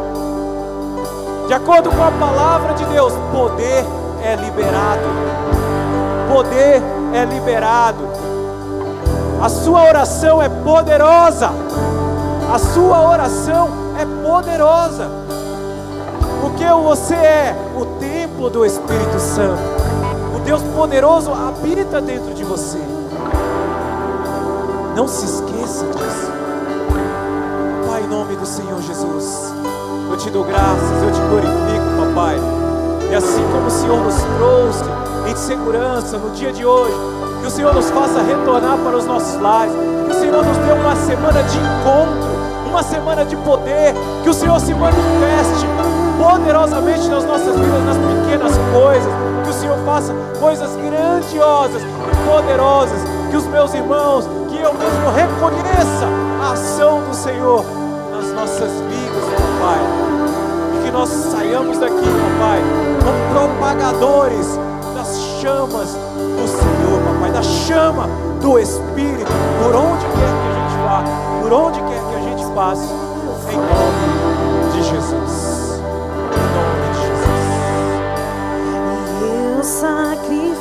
de 1.49 1.55
acordo 1.55 1.91
com 1.91 2.03
a 2.03 2.11
palavra 2.13 2.75
de 2.75 2.85
Deus, 2.85 3.13
poder 3.33 3.85
é 4.23 4.37
liberado. 4.37 5.03
Poder 6.33 6.81
é 7.13 7.25
liberado. 7.25 8.24
A 9.45 9.49
sua 9.51 9.85
oração 9.85 10.41
é 10.41 10.49
poderosa. 10.49 11.51
A 12.51 12.59
sua 12.59 13.11
oração 13.11 13.69
é 14.01 14.27
poderosa. 14.27 15.07
Porque 16.41 16.65
você 16.65 17.15
é 17.15 17.55
o 17.77 17.85
templo 18.01 18.49
do 18.49 18.65
Espírito 18.65 19.21
Santo. 19.21 19.61
O 20.35 20.41
Deus 20.41 20.63
poderoso 20.75 21.31
habita 21.31 22.01
dentro 22.01 22.33
de 22.33 22.43
você. 22.43 22.79
Não 24.97 25.07
se 25.07 25.27
esqueça 25.27 25.85
disso. 25.89 26.33
Pai, 27.87 28.03
em 28.03 28.09
nome 28.09 28.37
do 28.37 28.47
Senhor 28.47 28.81
Jesus, 28.81 29.53
eu 30.11 30.17
te 30.17 30.31
dou 30.31 30.45
graças, 30.45 31.03
eu 31.03 31.13
te 31.13 31.21
glorifico, 31.21 32.15
papai. 32.15 32.39
E 33.11 33.15
assim 33.15 33.45
como 33.53 33.67
o 33.67 33.71
Senhor 33.71 34.03
nos 34.03 34.15
trouxe 34.15 35.14
em 35.27 35.37
segurança 35.37 36.19
no 36.19 36.31
dia 36.31 36.53
de 36.53 36.65
hoje, 36.65 36.95
que 37.41 37.47
o 37.47 37.51
Senhor 37.51 37.75
nos 37.75 37.91
faça 37.91 38.23
retornar 38.23 38.77
para 38.79 38.97
os 38.97 39.07
nossos 39.07 39.41
lares, 39.41 39.73
que 39.73 40.11
o 40.11 40.21
Senhor 40.21 40.45
nos 40.45 40.57
dê 40.59 40.73
uma 40.73 40.97
semana 40.97 41.43
de 41.43 41.59
encontro, 41.59 42.35
uma 42.69 42.83
semana 42.83 43.25
de 43.25 43.37
poder, 43.37 43.95
que 44.23 44.29
o 44.29 44.35
Senhor 44.35 44.61
se 44.61 44.75
manifeste 44.75 45.67
poderosamente 46.19 47.09
nas 47.09 47.25
nossas 47.25 47.55
vidas, 47.55 47.85
nas 47.85 47.97
pequenas 47.97 48.53
coisas, 48.73 49.13
que 49.45 49.51
o 49.51 49.53
Senhor 49.53 49.79
faça 49.85 50.13
coisas 50.41 50.71
grandiosas 50.77 51.83
e 51.83 52.29
poderosas, 52.31 53.01
que 53.31 53.37
os 53.37 53.47
meus 53.47 53.73
irmãos, 53.75 54.29
que 54.49 54.57
eu 54.57 54.73
mesmo 54.75 55.11
reconheça 55.15 56.07
a 56.43 56.53
ação 56.53 57.03
do 57.03 57.15
Senhor 57.15 57.65
nas 58.13 58.31
nossas 58.33 58.71
vidas, 58.71 59.25
meu 59.29 59.61
Pai, 59.61 59.79
e 60.75 60.85
que 60.85 60.91
nós 60.91 61.09
saiamos 61.09 61.79
daqui, 61.79 61.95
meu 61.95 62.39
Pai, 62.39 62.61
como 63.05 63.49
propagadores 63.49 64.59
chamas 65.45 65.91
do 65.93 66.49
Senhor, 66.49 67.03
papai, 67.05 67.31
da 67.31 67.43
chama 67.43 68.09
do 68.41 68.59
Espírito, 68.59 69.31
por 69.63 69.77
onde 69.77 70.07
quer 70.07 70.33
que 70.41 70.49
a 70.49 70.55
gente 70.57 70.77
vá, 70.83 71.05
por 71.43 71.53
onde 71.53 71.81
quer 71.81 72.01
que 72.09 72.15
a 72.15 72.21
gente 72.21 72.47
passe, 72.55 72.89
em 73.53 73.57
nome 73.57 74.73
de 74.73 74.83
Jesus. 74.83 75.83
Em 76.33 76.47
nome 76.57 76.87
de 76.95 77.01
Jesus. 77.03 77.45
E 79.21 79.57
eu 79.59 79.63
sacrifico. 79.63 80.54